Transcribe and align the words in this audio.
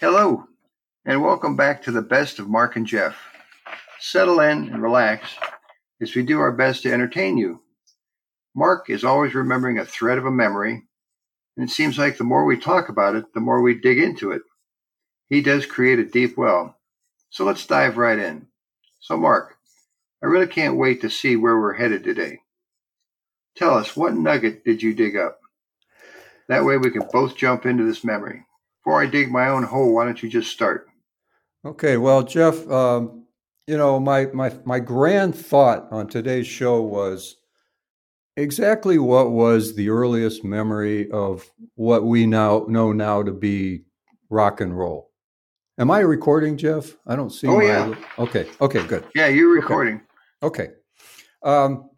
Hello, 0.00 0.46
and 1.04 1.22
welcome 1.22 1.56
back 1.56 1.82
to 1.82 1.90
the 1.90 2.00
best 2.00 2.38
of 2.38 2.48
Mark 2.48 2.76
and 2.76 2.86
Jeff. 2.86 3.18
Settle 3.98 4.40
in 4.40 4.70
and 4.72 4.82
relax 4.82 5.28
as 6.00 6.14
we 6.14 6.22
do 6.22 6.40
our 6.40 6.52
best 6.52 6.84
to 6.84 6.90
entertain 6.90 7.36
you. 7.36 7.60
Mark 8.54 8.88
is 8.88 9.04
always 9.04 9.34
remembering 9.34 9.78
a 9.78 9.84
thread 9.84 10.16
of 10.16 10.24
a 10.24 10.30
memory, 10.30 10.82
and 11.58 11.68
it 11.68 11.70
seems 11.70 11.98
like 11.98 12.16
the 12.16 12.24
more 12.24 12.46
we 12.46 12.58
talk 12.58 12.88
about 12.88 13.14
it, 13.14 13.26
the 13.34 13.40
more 13.40 13.60
we 13.60 13.78
dig 13.78 13.98
into 13.98 14.30
it. 14.30 14.40
He 15.28 15.42
does 15.42 15.66
create 15.66 15.98
a 15.98 16.04
deep 16.06 16.34
well. 16.38 16.78
So 17.28 17.44
let's 17.44 17.66
dive 17.66 17.98
right 17.98 18.18
in. 18.18 18.46
So, 19.00 19.18
Mark, 19.18 19.58
I 20.22 20.28
really 20.28 20.46
can't 20.46 20.78
wait 20.78 21.02
to 21.02 21.10
see 21.10 21.36
where 21.36 21.60
we're 21.60 21.74
headed 21.74 22.04
today. 22.04 22.38
Tell 23.54 23.74
us, 23.74 23.94
what 23.94 24.14
nugget 24.14 24.64
did 24.64 24.82
you 24.82 24.94
dig 24.94 25.18
up? 25.18 25.40
That 26.48 26.64
way 26.64 26.78
we 26.78 26.90
can 26.90 27.06
both 27.12 27.36
jump 27.36 27.66
into 27.66 27.84
this 27.84 28.02
memory. 28.02 28.46
Before 28.90 29.02
I 29.02 29.06
dig 29.06 29.30
my 29.30 29.48
own 29.48 29.62
hole, 29.62 29.94
why 29.94 30.04
don't 30.04 30.20
you 30.20 30.28
just 30.28 30.50
start? 30.50 30.88
Okay, 31.64 31.96
well, 31.96 32.24
Jeff, 32.24 32.68
um, 32.68 33.24
you 33.68 33.78
know, 33.78 34.00
my, 34.00 34.26
my, 34.34 34.52
my 34.64 34.80
grand 34.80 35.36
thought 35.36 35.86
on 35.92 36.08
today's 36.08 36.48
show 36.48 36.82
was 36.82 37.36
exactly 38.36 38.98
what 38.98 39.30
was 39.30 39.76
the 39.76 39.90
earliest 39.90 40.42
memory 40.42 41.08
of 41.12 41.48
what 41.76 42.02
we 42.02 42.26
now 42.26 42.64
know 42.66 42.90
now 42.90 43.22
to 43.22 43.30
be 43.30 43.84
rock 44.28 44.60
and 44.60 44.76
roll. 44.76 45.12
Am 45.78 45.88
I 45.92 46.00
recording, 46.00 46.56
Jeff? 46.56 46.96
I 47.06 47.14
don't 47.14 47.30
see. 47.30 47.46
Oh 47.46 47.58
my, 47.58 47.66
yeah. 47.66 47.94
Okay. 48.18 48.48
Okay. 48.60 48.84
Good. 48.88 49.06
Yeah, 49.14 49.28
you're 49.28 49.54
recording. 49.54 50.00
Okay. 50.42 50.70
Um, 51.44 51.89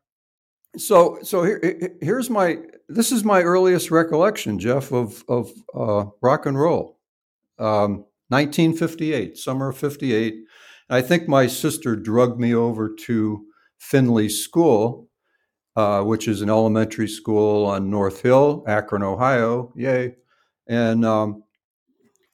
so 0.76 1.18
so 1.22 1.42
here, 1.42 1.96
here's 2.00 2.30
my 2.30 2.58
this 2.88 3.12
is 3.12 3.24
my 3.24 3.42
earliest 3.42 3.90
recollection, 3.90 4.58
Jeff, 4.58 4.92
of 4.92 5.24
of 5.28 5.50
uh, 5.74 6.06
rock 6.20 6.46
and 6.46 6.58
roll. 6.58 6.98
Um, 7.58 8.04
1958, 8.28 9.36
summer 9.36 9.68
of 9.70 9.76
'58. 9.76 10.34
I 10.88 11.02
think 11.02 11.28
my 11.28 11.46
sister 11.46 11.96
drugged 11.96 12.40
me 12.40 12.54
over 12.54 12.94
to 13.06 13.44
Finley 13.78 14.28
School, 14.28 15.08
uh, 15.76 16.02
which 16.02 16.28
is 16.28 16.42
an 16.42 16.50
elementary 16.50 17.08
school 17.08 17.66
on 17.66 17.90
North 17.90 18.22
Hill, 18.22 18.64
Akron, 18.66 19.02
Ohio. 19.02 19.72
Yay! 19.76 20.16
And 20.68 21.04
um, 21.04 21.44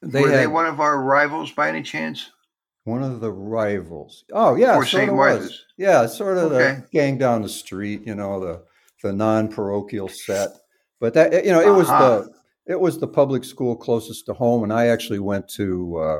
they 0.01 0.21
were 0.21 0.29
had, 0.29 0.39
they 0.39 0.47
one 0.47 0.65
of 0.65 0.79
our 0.79 1.01
rivals 1.01 1.51
by 1.51 1.69
any 1.69 1.83
chance? 1.83 2.31
One 2.89 3.03
of 3.03 3.21
the 3.21 3.31
rivals. 3.31 4.25
Oh 4.33 4.55
yeah, 4.55 4.75
or 4.75 4.85
St. 4.85 5.13
Martha's. 5.13 5.65
Yeah, 5.77 6.07
sort 6.07 6.37
of 6.37 6.51
okay. 6.51 6.81
the 6.81 6.87
gang 6.91 7.17
down 7.17 7.43
the 7.43 7.49
street. 7.49 8.01
You 8.05 8.15
know 8.15 8.39
the 8.39 8.63
the 9.03 9.13
non-parochial 9.13 10.09
set. 10.09 10.49
But 10.99 11.13
that 11.13 11.45
you 11.45 11.51
know 11.51 11.61
it 11.61 11.67
uh-huh. 11.67 11.77
was 11.77 11.87
the 11.87 12.33
it 12.65 12.79
was 12.79 12.99
the 12.99 13.07
public 13.07 13.43
school 13.43 13.75
closest 13.75 14.25
to 14.25 14.33
home, 14.33 14.63
and 14.63 14.73
I 14.73 14.87
actually 14.87 15.19
went 15.19 15.47
to 15.49 15.97
uh, 15.97 16.19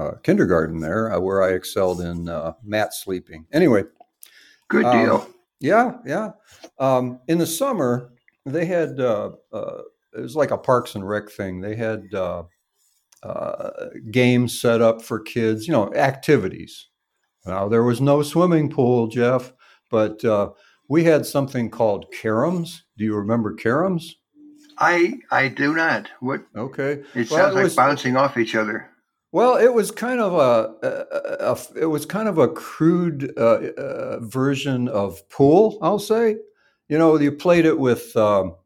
uh, 0.00 0.10
kindergarten 0.22 0.80
there, 0.80 1.12
uh, 1.12 1.20
where 1.20 1.42
I 1.42 1.50
excelled 1.50 2.00
in 2.00 2.28
uh, 2.28 2.52
mat 2.62 2.94
sleeping. 2.94 3.46
Anyway, 3.52 3.84
good 4.68 4.84
um, 4.84 5.04
deal. 5.04 5.28
Yeah, 5.60 5.98
yeah. 6.06 6.30
Um, 6.78 7.20
in 7.28 7.38
the 7.38 7.46
summer, 7.46 8.12
they 8.46 8.66
had 8.66 9.00
uh, 9.00 9.30
uh, 9.52 9.82
it 10.16 10.20
was 10.20 10.36
like 10.36 10.50
a 10.50 10.58
Parks 10.58 10.94
and 10.94 11.08
Rec 11.08 11.30
thing. 11.30 11.60
They 11.60 11.76
had 11.76 12.04
games 14.10 14.58
set 14.58 14.80
up 14.80 15.02
for 15.02 15.20
kids, 15.20 15.66
you 15.66 15.72
know, 15.72 15.92
activities. 15.94 16.88
Now 17.46 17.68
there 17.68 17.82
was 17.82 18.00
no 18.00 18.22
swimming 18.22 18.70
pool, 18.70 19.08
Jeff, 19.08 19.52
but 19.90 20.24
uh, 20.24 20.50
we 20.88 21.04
had 21.04 21.26
something 21.26 21.70
called 21.70 22.12
caroms. 22.12 22.80
Do 22.96 23.04
you 23.04 23.14
remember 23.14 23.54
caroms? 23.56 24.14
I 24.78 25.14
I 25.30 25.48
do 25.48 25.74
not. 25.74 26.08
What? 26.20 26.42
Okay. 26.56 27.02
It 27.14 27.30
well, 27.30 27.40
sounds 27.40 27.52
it 27.52 27.56
like 27.56 27.64
was, 27.64 27.76
bouncing 27.76 28.16
off 28.16 28.36
each 28.36 28.54
other. 28.54 28.90
Well, 29.32 29.56
it 29.56 29.72
was 29.72 29.92
kind 29.92 30.20
of 30.20 30.32
a, 30.34 30.74
a, 30.86 31.52
a 31.52 31.82
it 31.82 31.86
was 31.86 32.04
kind 32.04 32.28
of 32.28 32.38
a 32.38 32.48
crude 32.48 33.32
uh, 33.36 33.70
uh, 33.76 34.18
version 34.20 34.88
of 34.88 35.26
pool. 35.28 35.78
I'll 35.82 36.00
say, 36.00 36.36
you 36.88 36.98
know, 36.98 37.16
you 37.18 37.30
played 37.30 37.66
it 37.66 37.78
with 37.78 38.16
um, 38.16 38.56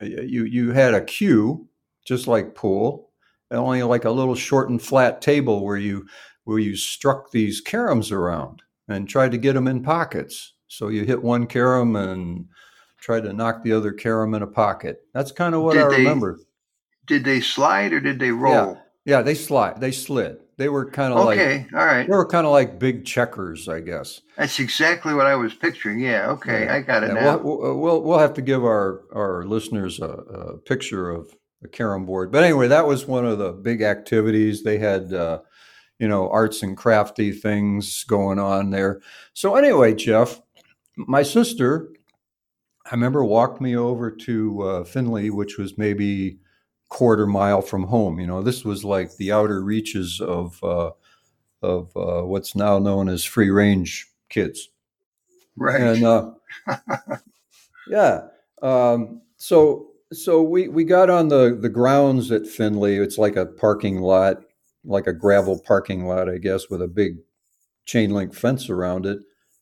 you 0.00 0.44
you 0.44 0.70
had 0.70 0.94
a 0.94 1.04
cue 1.04 1.68
just 2.04 2.26
like 2.26 2.54
pool, 2.54 3.10
only 3.52 3.82
like 3.82 4.04
a 4.04 4.10
little 4.10 4.34
short 4.34 4.70
and 4.70 4.80
flat 4.80 5.20
table 5.20 5.64
where 5.64 5.76
you 5.76 6.06
where 6.44 6.58
you 6.58 6.76
struck 6.76 7.30
these 7.30 7.62
caroms 7.62 8.10
around 8.10 8.62
and 8.88 9.08
tried 9.08 9.30
to 9.32 9.38
get 9.38 9.52
them 9.54 9.68
in 9.68 9.82
pockets. 9.82 10.54
So 10.68 10.88
you 10.88 11.04
hit 11.04 11.22
one 11.22 11.46
carom 11.46 11.96
and 11.96 12.46
try 13.00 13.20
to 13.20 13.32
knock 13.32 13.62
the 13.62 13.72
other 13.72 13.92
carom 13.92 14.34
in 14.34 14.42
a 14.42 14.46
pocket. 14.46 15.02
That's 15.12 15.32
kind 15.32 15.54
of 15.54 15.62
what 15.62 15.74
did 15.74 15.82
I 15.82 15.96
remember. 15.98 16.40
did 17.06 17.24
they 17.24 17.40
slide 17.40 17.92
or 17.92 18.00
did 18.00 18.18
they 18.18 18.30
roll? 18.30 18.78
Yeah, 19.04 19.16
yeah 19.16 19.22
they 19.22 19.34
slide. 19.34 19.80
They 19.80 19.92
slid. 19.92 20.38
They 20.58 20.68
were 20.68 20.88
kind 20.90 21.12
of 21.12 21.18
okay, 21.20 21.26
like 21.26 21.38
okay, 21.38 21.66
all 21.74 21.86
right. 21.86 22.06
They 22.06 22.14
were 22.14 22.26
kind 22.26 22.46
of 22.46 22.52
like 22.52 22.78
big 22.78 23.04
checkers, 23.04 23.68
I 23.68 23.80
guess. 23.80 24.20
That's 24.36 24.60
exactly 24.60 25.14
what 25.14 25.26
I 25.26 25.34
was 25.34 25.54
picturing. 25.54 25.98
Yeah, 25.98 26.30
okay, 26.32 26.66
yeah. 26.66 26.74
I 26.74 26.80
got 26.80 27.02
it 27.02 27.08
yeah, 27.08 27.14
now. 27.14 27.38
We'll, 27.38 27.78
we'll, 27.78 28.02
we'll 28.02 28.18
have 28.18 28.34
to 28.34 28.42
give 28.42 28.62
our 28.62 29.02
our 29.12 29.44
listeners 29.44 29.98
a, 29.98 30.06
a, 30.06 30.58
picture 30.58 31.10
of 31.10 31.34
a 31.64 31.68
carom 31.68 32.06
board. 32.06 32.32
But 32.32 32.44
anyway, 32.44 32.68
that 32.68 32.86
was 32.86 33.06
one 33.06 33.26
of 33.26 33.38
the 33.38 33.52
big 33.52 33.82
activities. 33.82 34.62
They 34.62 34.78
had 34.78 35.12
uh, 35.12 35.40
you 35.98 36.08
know 36.08 36.28
arts 36.30 36.62
and 36.62 36.76
crafty 36.76 37.32
things 37.32 38.04
going 38.04 38.38
on 38.38 38.70
there. 38.70 39.00
So 39.34 39.54
anyway, 39.54 39.94
Jeff, 39.94 40.40
my 40.96 41.22
sister, 41.22 41.92
I 42.86 42.90
remember, 42.90 43.24
walked 43.24 43.60
me 43.60 43.76
over 43.76 44.10
to 44.10 44.62
uh, 44.62 44.84
Finley, 44.84 45.30
which 45.30 45.58
was 45.58 45.78
maybe 45.78 46.38
quarter 46.88 47.26
mile 47.26 47.62
from 47.62 47.84
home. 47.84 48.20
You 48.20 48.26
know, 48.26 48.42
this 48.42 48.64
was 48.64 48.84
like 48.84 49.16
the 49.16 49.32
outer 49.32 49.62
reaches 49.62 50.20
of 50.20 50.62
uh, 50.62 50.90
of 51.62 51.96
uh, 51.96 52.22
what's 52.22 52.54
now 52.54 52.78
known 52.78 53.08
as 53.08 53.24
free 53.24 53.50
range 53.50 54.08
kids. 54.28 54.68
Right. 55.56 55.80
And 55.80 56.04
uh, 56.04 56.30
yeah, 57.88 58.28
um, 58.62 59.22
so 59.36 59.91
so 60.12 60.42
we 60.42 60.68
we 60.68 60.84
got 60.84 61.10
on 61.10 61.28
the 61.28 61.56
the 61.60 61.68
grounds 61.68 62.30
at 62.30 62.46
Finley. 62.46 62.96
It's 62.96 63.18
like 63.18 63.36
a 63.36 63.46
parking 63.46 64.00
lot, 64.00 64.42
like 64.84 65.06
a 65.06 65.12
gravel 65.12 65.60
parking 65.60 66.06
lot, 66.06 66.28
I 66.28 66.38
guess, 66.38 66.68
with 66.68 66.82
a 66.82 66.88
big 66.88 67.18
chain 67.84 68.10
link 68.10 68.34
fence 68.34 68.70
around 68.70 69.06
it. 69.06 69.18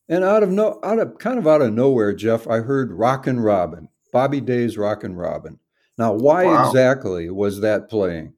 And 0.09 0.25
out 0.25 0.43
of 0.43 0.51
no, 0.51 0.81
out 0.83 0.99
of 0.99 1.19
kind 1.19 1.39
of 1.39 1.47
out 1.47 1.63
of 1.63 1.73
nowhere, 1.73 2.13
Jeff, 2.13 2.49
I 2.49 2.59
heard 2.59 2.93
Rockin' 2.93 3.41
Robin, 3.41 3.89
Bobby 4.13 4.41
Day's 4.41 4.77
Rockin' 4.77 5.15
Robin. 5.15 5.59
Now, 5.97 6.13
why 6.13 6.45
wow. 6.45 6.67
exactly 6.67 7.31
was 7.31 7.61
that 7.61 7.89
playing? 7.89 8.35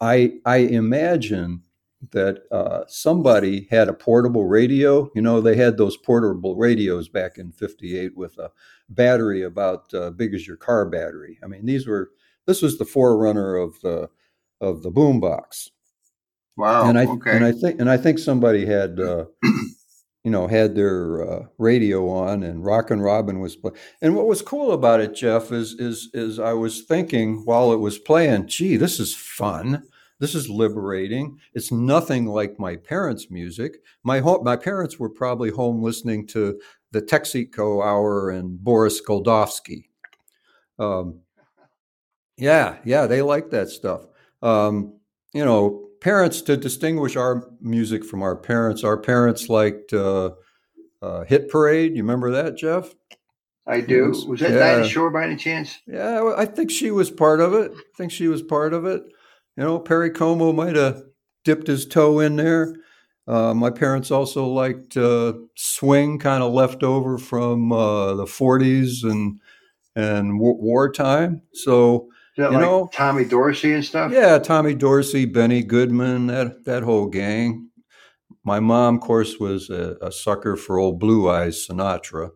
I 0.00 0.34
I 0.44 0.56
imagine 0.56 1.62
that 2.10 2.42
uh, 2.50 2.84
somebody 2.88 3.68
had 3.70 3.88
a 3.88 3.94
portable 3.94 4.46
radio. 4.46 5.10
You 5.14 5.22
know, 5.22 5.40
they 5.40 5.56
had 5.56 5.76
those 5.76 5.96
portable 5.96 6.56
radios 6.56 7.08
back 7.08 7.38
in 7.38 7.52
'58 7.52 8.16
with 8.16 8.38
a 8.38 8.50
battery 8.88 9.42
about 9.42 9.92
uh, 9.94 10.10
big 10.10 10.34
as 10.34 10.46
your 10.46 10.56
car 10.56 10.86
battery. 10.86 11.38
I 11.42 11.46
mean, 11.46 11.66
these 11.66 11.86
were 11.86 12.10
this 12.46 12.62
was 12.62 12.78
the 12.78 12.84
forerunner 12.84 13.56
of 13.56 13.80
the 13.80 14.08
of 14.60 14.82
the 14.82 14.90
boombox. 14.90 15.70
Wow. 16.56 16.88
And 16.88 16.98
I 16.98 17.06
okay. 17.06 17.36
and 17.36 17.44
I 17.44 17.52
think 17.52 17.80
and 17.80 17.90
I 17.90 17.96
think 17.96 18.18
somebody 18.18 18.66
had 18.66 19.00
uh, 19.00 19.26
you 20.24 20.30
know, 20.30 20.46
had 20.46 20.74
their 20.74 21.28
uh, 21.28 21.46
radio 21.58 22.08
on 22.08 22.42
and 22.42 22.64
Rockin' 22.64 23.00
Robin 23.00 23.40
was 23.40 23.56
playing. 23.56 23.76
And 24.00 24.14
what 24.14 24.26
was 24.26 24.40
cool 24.40 24.72
about 24.72 25.00
it, 25.00 25.14
Jeff, 25.14 25.50
is 25.50 25.74
is 25.74 26.10
is 26.14 26.38
I 26.38 26.52
was 26.52 26.82
thinking 26.82 27.42
while 27.44 27.72
it 27.72 27.80
was 27.80 27.98
playing, 27.98 28.46
gee, 28.46 28.76
this 28.76 29.00
is 29.00 29.14
fun. 29.14 29.82
This 30.22 30.36
is 30.36 30.48
liberating. 30.48 31.40
It's 31.52 31.72
nothing 31.72 32.26
like 32.26 32.56
my 32.56 32.76
parents' 32.76 33.28
music. 33.28 33.78
My 34.04 34.20
home, 34.20 34.44
my 34.44 34.54
parents 34.54 34.96
were 34.96 35.08
probably 35.08 35.50
home 35.50 35.82
listening 35.82 36.28
to 36.28 36.60
the 36.92 37.02
Texaco 37.02 37.84
Hour 37.84 38.30
and 38.30 38.56
Boris 38.62 39.04
Goldovsky. 39.04 39.86
Um, 40.78 41.22
yeah, 42.36 42.76
yeah, 42.84 43.08
they 43.08 43.20
like 43.20 43.50
that 43.50 43.68
stuff. 43.68 44.06
Um, 44.42 44.94
you 45.34 45.44
know, 45.44 45.88
parents 46.00 46.40
to 46.42 46.56
distinguish 46.56 47.16
our 47.16 47.50
music 47.60 48.04
from 48.04 48.22
our 48.22 48.36
parents. 48.36 48.84
Our 48.84 48.98
parents 48.98 49.48
liked 49.48 49.92
uh, 49.92 50.34
uh, 51.02 51.24
Hit 51.24 51.50
Parade. 51.50 51.96
You 51.96 52.02
remember 52.04 52.30
that, 52.30 52.56
Jeff? 52.56 52.94
I 53.66 53.80
do. 53.80 54.10
Was, 54.10 54.24
was 54.24 54.38
that 54.38 54.52
yeah. 54.52 54.76
Dinah 54.76 54.88
Shore 54.88 55.10
by 55.10 55.24
any 55.24 55.34
chance? 55.34 55.80
Yeah, 55.88 56.32
I 56.36 56.46
think 56.46 56.70
she 56.70 56.92
was 56.92 57.10
part 57.10 57.40
of 57.40 57.54
it. 57.54 57.72
I 57.72 57.96
think 57.96 58.12
she 58.12 58.28
was 58.28 58.40
part 58.40 58.72
of 58.72 58.86
it. 58.86 59.02
You 59.56 59.64
know, 59.64 59.78
Perry 59.78 60.10
Como 60.10 60.52
might 60.52 60.76
have 60.76 61.02
dipped 61.44 61.66
his 61.66 61.86
toe 61.86 62.20
in 62.20 62.36
there. 62.36 62.74
Uh, 63.26 63.54
my 63.54 63.70
parents 63.70 64.10
also 64.10 64.46
liked 64.46 64.96
uh, 64.96 65.34
swing, 65.56 66.18
kind 66.18 66.42
of 66.42 66.52
left 66.52 66.82
over 66.82 67.18
from 67.18 67.70
uh, 67.70 68.14
the 68.14 68.24
'40s 68.24 69.04
and 69.04 69.40
and 69.94 70.40
war- 70.40 70.60
wartime. 70.60 71.42
So 71.52 72.08
you 72.36 72.44
like 72.44 72.60
know, 72.60 72.88
Tommy 72.92 73.24
Dorsey 73.24 73.74
and 73.74 73.84
stuff? 73.84 74.10
Yeah, 74.10 74.38
Tommy 74.38 74.74
Dorsey, 74.74 75.26
Benny 75.26 75.62
Goodman, 75.62 76.28
that 76.28 76.64
that 76.64 76.82
whole 76.82 77.06
gang. 77.06 77.68
My 78.44 78.58
mom, 78.58 78.96
of 78.96 79.02
course, 79.02 79.38
was 79.38 79.70
a, 79.70 79.96
a 80.02 80.10
sucker 80.10 80.56
for 80.56 80.78
old 80.78 80.98
Blue 80.98 81.30
Eyes 81.30 81.66
Sinatra, 81.68 82.30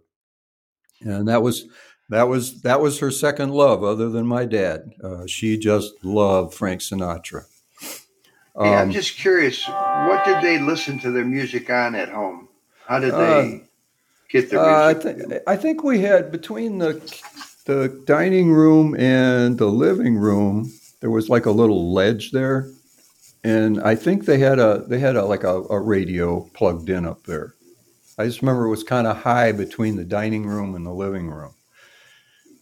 and 1.00 1.26
that 1.26 1.42
was 1.42 1.66
that 2.08 2.28
was 2.28 2.62
that 2.62 2.80
was 2.80 2.98
her 3.00 3.10
second 3.10 3.50
love, 3.50 3.82
other 3.82 4.08
than 4.08 4.26
my 4.26 4.44
dad. 4.44 4.92
Uh, 5.02 5.26
she 5.26 5.58
just 5.58 5.92
loved 6.04 6.54
Frank 6.54 6.80
Sinatra. 6.80 7.46
Um, 8.54 8.66
I'm 8.66 8.90
just 8.90 9.16
curious, 9.16 9.66
what 9.66 10.24
did 10.24 10.42
they 10.42 10.58
listen 10.58 10.98
to 11.00 11.10
their 11.10 11.24
music 11.24 11.68
on 11.68 11.94
at 11.94 12.08
home? 12.08 12.48
How 12.86 12.98
did 12.98 13.12
they 13.12 13.56
uh, 13.56 13.64
get 14.30 14.50
their 14.50 14.60
uh, 14.60 14.94
music? 14.94 15.06
I, 15.06 15.28
th- 15.28 15.42
I 15.46 15.56
think 15.56 15.84
we 15.84 16.00
had 16.00 16.32
between 16.32 16.78
the 16.78 16.94
the 17.66 17.88
dining 18.06 18.52
room 18.52 18.94
and 18.96 19.58
the 19.58 19.66
living 19.66 20.16
room, 20.16 20.72
there 21.00 21.10
was 21.10 21.28
like 21.28 21.46
a 21.46 21.50
little 21.50 21.92
ledge 21.92 22.30
there, 22.30 22.70
and 23.44 23.80
I 23.82 23.94
think 23.94 24.24
they 24.24 24.38
had 24.38 24.58
a 24.58 24.84
they 24.86 24.98
had 24.98 25.16
a 25.16 25.24
like 25.24 25.44
a, 25.44 25.62
a 25.64 25.80
radio 25.80 26.48
plugged 26.54 26.88
in 26.88 27.04
up 27.04 27.24
there. 27.24 27.54
I 28.18 28.24
just 28.24 28.40
remember 28.40 28.64
it 28.64 28.70
was 28.70 28.84
kind 28.84 29.06
of 29.06 29.18
high 29.18 29.52
between 29.52 29.96
the 29.96 30.04
dining 30.04 30.46
room 30.46 30.74
and 30.74 30.86
the 30.86 30.92
living 30.92 31.28
room, 31.28 31.54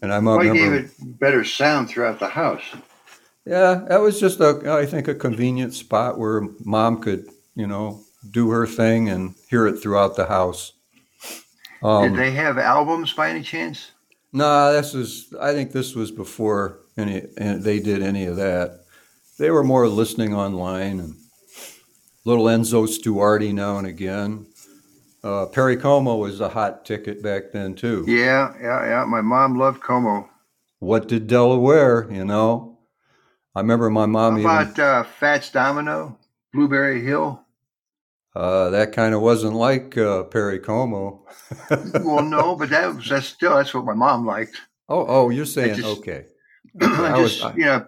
and 0.03 0.13
I 0.13 0.17
remember. 0.17 0.53
Gave 0.53 0.73
it 0.73 0.91
better 0.99 1.45
sound 1.45 1.89
throughout 1.89 2.19
the 2.19 2.29
house. 2.29 2.65
Yeah, 3.47 3.85
that 3.89 4.01
was 4.01 4.19
just 4.19 4.41
a 4.41 4.61
I 4.73 4.87
think 4.87 5.09
a 5.09 5.15
convenient 5.15 5.75
spot 5.75 6.19
where 6.19 6.49
mom 6.65 7.01
could 7.01 7.27
you 7.55 7.67
know 7.67 8.03
do 8.31 8.51
her 8.51 8.67
thing 8.67 9.09
and 9.09 9.35
hear 9.49 9.67
it 9.67 9.79
throughout 9.79 10.17
the 10.17 10.27
house. 10.27 10.73
Um, 11.83 12.11
Did 12.11 12.19
they 12.19 12.31
have 12.31 12.57
albums 12.57 13.13
by 13.13 13.29
any 13.29 13.43
chance? 13.43 13.91
No, 14.33 14.45
nah, 14.45 14.73
this 14.73 14.95
is. 14.95 15.35
I 15.41 15.53
think 15.53 15.73
this 15.73 15.95
was 15.95 16.11
before 16.11 16.81
any 16.97 17.21
they 17.37 17.81
did 17.81 18.03
any 18.03 18.25
of 18.25 18.37
that. 18.37 18.81
They 19.39 19.51
were 19.51 19.65
more 19.65 19.89
listening 19.89 20.35
online 20.35 21.01
and 21.01 21.15
little 22.25 22.45
Enzo 22.45 22.87
Stuarti 22.87 23.53
now 23.53 23.79
and 23.79 23.87
again. 23.87 24.47
Uh, 25.25 25.47
Perry 25.47 25.77
Como 25.77 26.17
was 26.17 26.41
a 26.41 26.51
hot 26.51 26.85
ticket 26.85 27.23
back 27.23 27.53
then 27.53 27.75
too. 27.75 28.05
Yeah, 28.07 28.53
yeah, 28.61 28.87
yeah. 28.87 29.05
My 29.07 29.23
mom 29.23 29.59
loved 29.59 29.81
Como. 29.81 30.29
What 30.81 31.09
did 31.09 31.27
Delaware? 31.27 32.07
You 32.13 32.25
know, 32.25 32.79
I 33.55 33.61
remember 33.61 33.89
my 33.89 34.07
mom. 34.07 34.35
How 34.35 34.41
about 34.41 34.71
even, 34.73 34.85
uh, 34.85 35.05
Fats 35.05 35.51
Domino, 35.51 36.19
Blueberry 36.53 37.03
Hill? 37.03 37.41
Uh, 38.37 38.69
that 38.71 38.93
kind 38.93 39.15
of 39.15 39.23
wasn't 39.23 39.55
like 39.55 39.97
uh, 39.97 40.25
Perry 40.25 40.59
Como. 40.59 41.25
well, 41.71 42.23
no, 42.23 42.55
but 42.55 42.69
that 42.71 42.95
was 42.95 43.09
that's 43.09 43.27
still 43.27 43.57
that's 43.57 43.73
what 43.73 43.87
my 43.87 43.95
mom 43.95 44.27
liked. 44.27 44.61
Oh, 44.89 45.07
oh, 45.09 45.31
you're 45.31 45.47
saying 45.47 45.77
just, 45.77 45.99
okay. 46.01 46.27
I 46.83 47.17
just 47.17 47.43
was, 47.43 47.55
you 47.57 47.65
know 47.65 47.87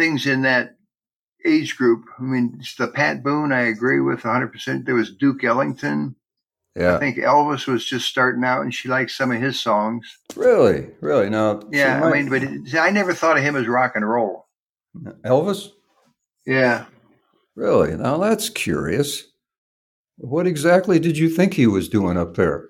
things 0.00 0.26
in 0.26 0.42
that 0.42 0.76
age 1.44 1.76
group. 1.76 2.04
I 2.18 2.22
mean, 2.22 2.60
the 2.78 2.88
Pat 2.88 3.22
Boone, 3.22 3.52
I 3.52 3.62
agree 3.62 4.00
with 4.00 4.24
100. 4.24 4.52
percent 4.52 4.86
There 4.86 4.94
was 4.94 5.12
Duke 5.12 5.44
Ellington. 5.44 6.16
Yeah. 6.76 6.96
I 6.96 6.98
think 6.98 7.16
Elvis 7.16 7.66
was 7.66 7.84
just 7.84 8.08
starting 8.08 8.44
out, 8.44 8.62
and 8.62 8.72
she 8.72 8.88
liked 8.88 9.10
some 9.10 9.32
of 9.32 9.40
his 9.40 9.58
songs. 9.58 10.06
Really, 10.36 10.88
really. 11.00 11.28
Now, 11.28 11.62
yeah, 11.72 12.02
I 12.04 12.12
mean, 12.12 12.28
but 12.28 12.42
it, 12.42 12.74
I 12.74 12.90
never 12.90 13.12
thought 13.12 13.36
of 13.36 13.42
him 13.42 13.56
as 13.56 13.66
rock 13.66 13.96
and 13.96 14.08
roll. 14.08 14.46
Elvis. 15.24 15.68
Yeah. 16.46 16.86
Really? 17.56 17.96
Now 17.96 18.18
that's 18.18 18.48
curious. 18.48 19.24
What 20.16 20.46
exactly 20.46 20.98
did 20.98 21.18
you 21.18 21.28
think 21.28 21.54
he 21.54 21.66
was 21.66 21.88
doing 21.88 22.16
up 22.16 22.34
there? 22.34 22.68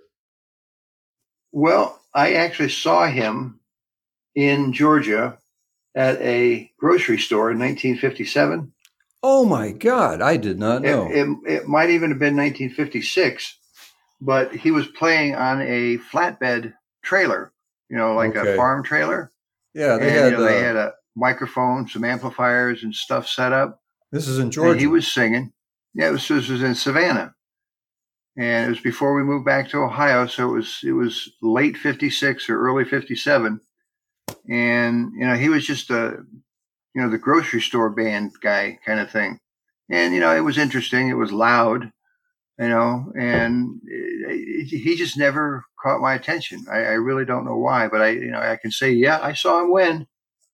Well, 1.53 2.01
I 2.15 2.35
actually 2.35 2.71
saw 2.71 3.07
him 3.07 3.61
in 4.35 4.73
Georgia 4.73 5.39
at 5.95 6.21
a 6.23 6.71
grocery 6.79 7.19
store 7.19 7.51
in 7.51 7.59
1957. 7.59 8.73
Oh 9.23 9.45
my 9.45 9.73
God, 9.73 10.23
I 10.23 10.37
did 10.37 10.59
not 10.59 10.83
know. 10.83 11.09
It, 11.11 11.19
it, 11.19 11.39
it 11.47 11.69
might 11.69 11.91
even 11.91 12.11
have 12.11 12.19
been 12.19 12.37
1956 12.37 13.59
but 14.21 14.55
he 14.55 14.71
was 14.71 14.87
playing 14.87 15.35
on 15.35 15.63
a 15.63 15.99
flatbed 16.13 16.75
trailer, 17.03 17.53
you 17.89 17.97
know, 17.97 18.15
like 18.15 18.37
okay. 18.37 18.53
a 18.53 18.57
farm 18.57 18.85
trailer. 18.85 19.33
Yeah, 19.75 19.97
they 19.97 20.09
and, 20.09 20.17
had 20.17 20.33
you 20.33 20.39
know, 20.39 20.45
uh, 20.45 20.49
they 20.49 20.61
had 20.61 20.77
a 20.77 20.93
microphone, 21.17 21.89
some 21.89 22.05
amplifiers, 22.05 22.83
and 22.83 22.95
stuff 22.95 23.27
set 23.27 23.53
up. 23.53 23.81
This 24.13 24.29
is 24.29 24.39
in 24.39 24.51
Georgia. 24.51 24.81
he 24.81 24.87
was 24.87 25.13
singing. 25.13 25.53
Yeah, 25.95 26.09
it 26.09 26.13
was, 26.13 26.29
this 26.29 26.49
was 26.49 26.63
in 26.63 26.75
Savannah, 26.75 27.35
and 28.37 28.67
it 28.67 28.69
was 28.69 28.81
before 28.81 29.15
we 29.15 29.23
moved 29.23 29.47
back 29.47 29.69
to 29.71 29.79
Ohio. 29.79 30.27
So 30.27 30.51
it 30.51 30.53
was 30.53 30.81
it 30.85 30.93
was 30.93 31.31
late 31.41 31.77
'56 31.77 32.49
or 32.51 32.61
early 32.61 32.85
'57, 32.85 33.61
and 34.49 35.13
you 35.15 35.27
know 35.27 35.35
he 35.35 35.49
was 35.49 35.65
just 35.65 35.91
a 35.91 36.19
you 36.95 37.01
know 37.01 37.09
the 37.09 37.19
grocery 37.19 37.61
store 37.61 37.91
band 37.91 38.33
guy 38.43 38.79
kind 38.85 39.01
of 39.01 39.11
thing, 39.11 39.39
and 39.89 40.13
you 40.13 40.21
know 40.21 40.35
it 40.35 40.41
was 40.41 40.59
interesting. 40.59 41.09
It 41.09 41.15
was 41.15 41.33
loud 41.33 41.93
you 42.61 42.69
know, 42.69 43.11
and 43.19 43.81
he 44.33 44.97
just 44.97 45.17
never 45.17 45.65
caught 45.83 46.01
my 46.01 46.15
attention. 46.15 46.65
I, 46.71 46.79
I, 46.79 46.93
really 46.93 47.25
don't 47.25 47.45
know 47.45 47.57
why, 47.57 47.89
but 47.89 48.01
I, 48.01 48.11
you 48.11 48.31
know, 48.31 48.41
I 48.41 48.57
can 48.57 48.71
say, 48.71 48.91
yeah, 48.91 49.19
I 49.23 49.33
saw 49.33 49.63
him 49.63 49.73
win. 49.73 50.07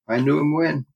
I 0.08 0.18
knew 0.18 0.38
him 0.38 0.54
win. 0.54 0.86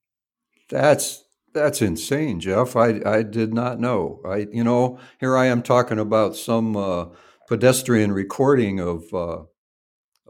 That's 0.69 1.25
that's 1.53 1.83
insane, 1.83 2.41
Jeff. 2.41 2.77
I 2.77 3.01
I 3.05 3.23
did 3.23 3.53
not 3.53 3.81
know. 3.81 4.21
I 4.25 4.47
you 4.53 4.63
know 4.63 4.99
here 5.19 5.37
I 5.37 5.47
am 5.47 5.63
talking 5.63 5.99
about 5.99 6.37
some 6.37 6.77
uh, 6.77 7.07
pedestrian 7.49 8.13
recording 8.13 8.79
of 8.79 9.03
uh, 9.13 9.43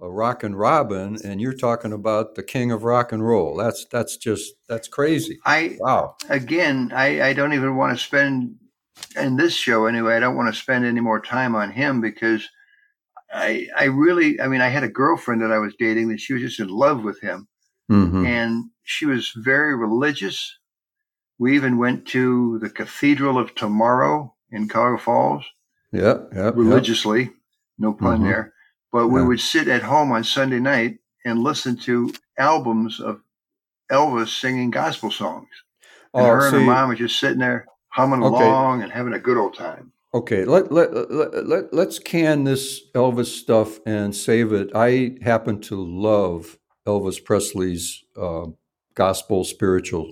a 0.01 0.11
Rockin' 0.11 0.55
Robin, 0.55 1.19
and 1.23 1.41
you're 1.41 1.53
talking 1.53 1.93
about 1.93 2.35
the 2.35 2.43
king 2.43 2.73
of 2.73 2.85
rock 2.85 3.13
and 3.13 3.27
roll. 3.27 3.57
That's 3.57 3.85
that's 3.93 4.17
just 4.17 4.55
that's 4.69 4.89
crazy. 4.89 5.39
I 5.45 5.77
wow. 5.79 6.17
Again, 6.31 6.91
I 6.95 7.21
I 7.29 7.33
don't 7.35 7.53
even 7.53 7.77
want 7.77 7.97
to 7.97 8.03
spend 8.03 8.57
in 9.17 9.37
this 9.37 9.55
show 9.55 9.87
anyway, 9.87 10.17
I 10.17 10.21
don't 10.21 10.37
want 10.37 10.53
to 10.53 10.61
spend 10.61 10.85
any 10.85 11.01
more 11.01 11.21
time 11.21 11.55
on 11.55 11.71
him 11.71 12.01
because 12.01 12.49
I 13.33 13.69
I 13.77 13.85
really 13.85 14.41
I 14.41 14.49
mean 14.49 14.61
I 14.61 14.69
had 14.69 14.85
a 14.85 14.89
girlfriend 14.89 15.43
that 15.43 15.53
I 15.53 15.59
was 15.59 15.75
dating 15.79 16.09
that 16.09 16.21
she 16.21 16.33
was 16.33 16.43
just 16.43 16.61
in 16.61 16.69
love 16.69 17.03
with 17.05 17.21
him. 17.21 17.49
Mm-hmm. 17.91 18.27
And 18.27 18.65
she 18.83 19.07
was 19.07 19.33
very 19.37 19.75
religious. 19.75 20.57
We 21.39 21.57
even 21.57 21.79
went 21.79 22.07
to 22.09 22.59
the 22.61 22.71
Cathedral 22.71 23.39
of 23.39 23.55
Tomorrow 23.55 24.35
in 24.51 24.69
Cuyahoga 24.69 25.03
Falls. 25.03 25.45
Yeah, 25.93 26.19
yeah. 26.33 26.53
Religiously, 26.55 27.23
yep. 27.23 27.33
no 27.79 27.93
pun 27.93 28.19
mm-hmm. 28.19 28.25
there. 28.25 28.55
But 28.93 29.09
we 29.09 29.21
yeah. 29.21 29.27
would 29.27 29.41
sit 29.41 29.69
at 29.69 29.83
home 29.83 30.13
on 30.13 30.23
Sunday 30.23 30.61
night 30.61 30.99
and 31.25 31.43
listen 31.43 31.77
to 31.79 32.13
albums 32.39 33.01
of 33.01 33.21
Elvis 33.91 34.41
singing 34.41 34.71
gospel 34.71 35.11
songs. 35.11 35.49
And 36.15 36.27
oh, 36.27 36.29
her 36.29 36.47
and 36.47 36.57
her 36.57 36.61
mom 36.61 36.89
was 36.91 36.99
just 36.99 37.19
sitting 37.19 37.39
there 37.39 37.67
humming 37.91 38.23
okay. 38.23 38.45
along 38.45 38.83
and 38.83 38.93
having 38.93 39.13
a 39.13 39.19
good 39.19 39.37
old 39.37 39.55
time. 39.55 39.93
Okay, 40.13 40.45
let, 40.45 40.73
let, 40.73 40.93
let, 41.11 41.47
let, 41.47 41.73
let's 41.73 42.01
can 42.01 42.43
this 42.45 42.81
Elvis 42.95 43.27
stuff 43.27 43.79
and 43.87 44.15
save 44.15 44.53
it. 44.53 44.71
I 44.75 45.17
happen 45.23 45.61
to 45.63 45.77
love 45.77 46.59
Elvis 46.87 47.25
Presley's 47.25 48.03
uh, 48.21 48.47
gospel 48.95 49.45
spiritual 49.45 50.11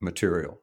material. 0.00 0.62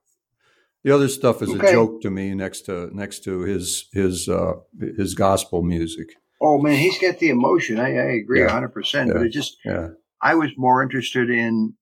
The 0.83 0.93
other 0.93 1.07
stuff 1.07 1.41
is 1.41 1.49
okay. 1.49 1.69
a 1.69 1.71
joke 1.71 2.01
to 2.01 2.11
me 2.11 2.33
next 2.33 2.61
to 2.61 2.89
next 2.95 3.23
to 3.23 3.41
his 3.41 3.87
his 3.91 4.29
uh, 4.29 4.53
his 4.97 5.15
gospel 5.15 5.63
music. 5.63 6.09
Oh 6.41 6.59
man, 6.59 6.77
he's 6.77 6.99
got 6.99 7.19
the 7.19 7.29
emotion. 7.29 7.79
I, 7.79 7.95
I 7.95 8.11
agree 8.21 8.41
yeah. 8.41 8.49
100%. 8.49 9.07
Yeah. 9.07 9.13
But 9.13 9.21
it 9.23 9.29
just, 9.29 9.57
yeah. 9.63 9.89
I 10.21 10.35
was 10.35 10.49
more 10.57 10.83
interested 10.83 11.29
in 11.29 11.73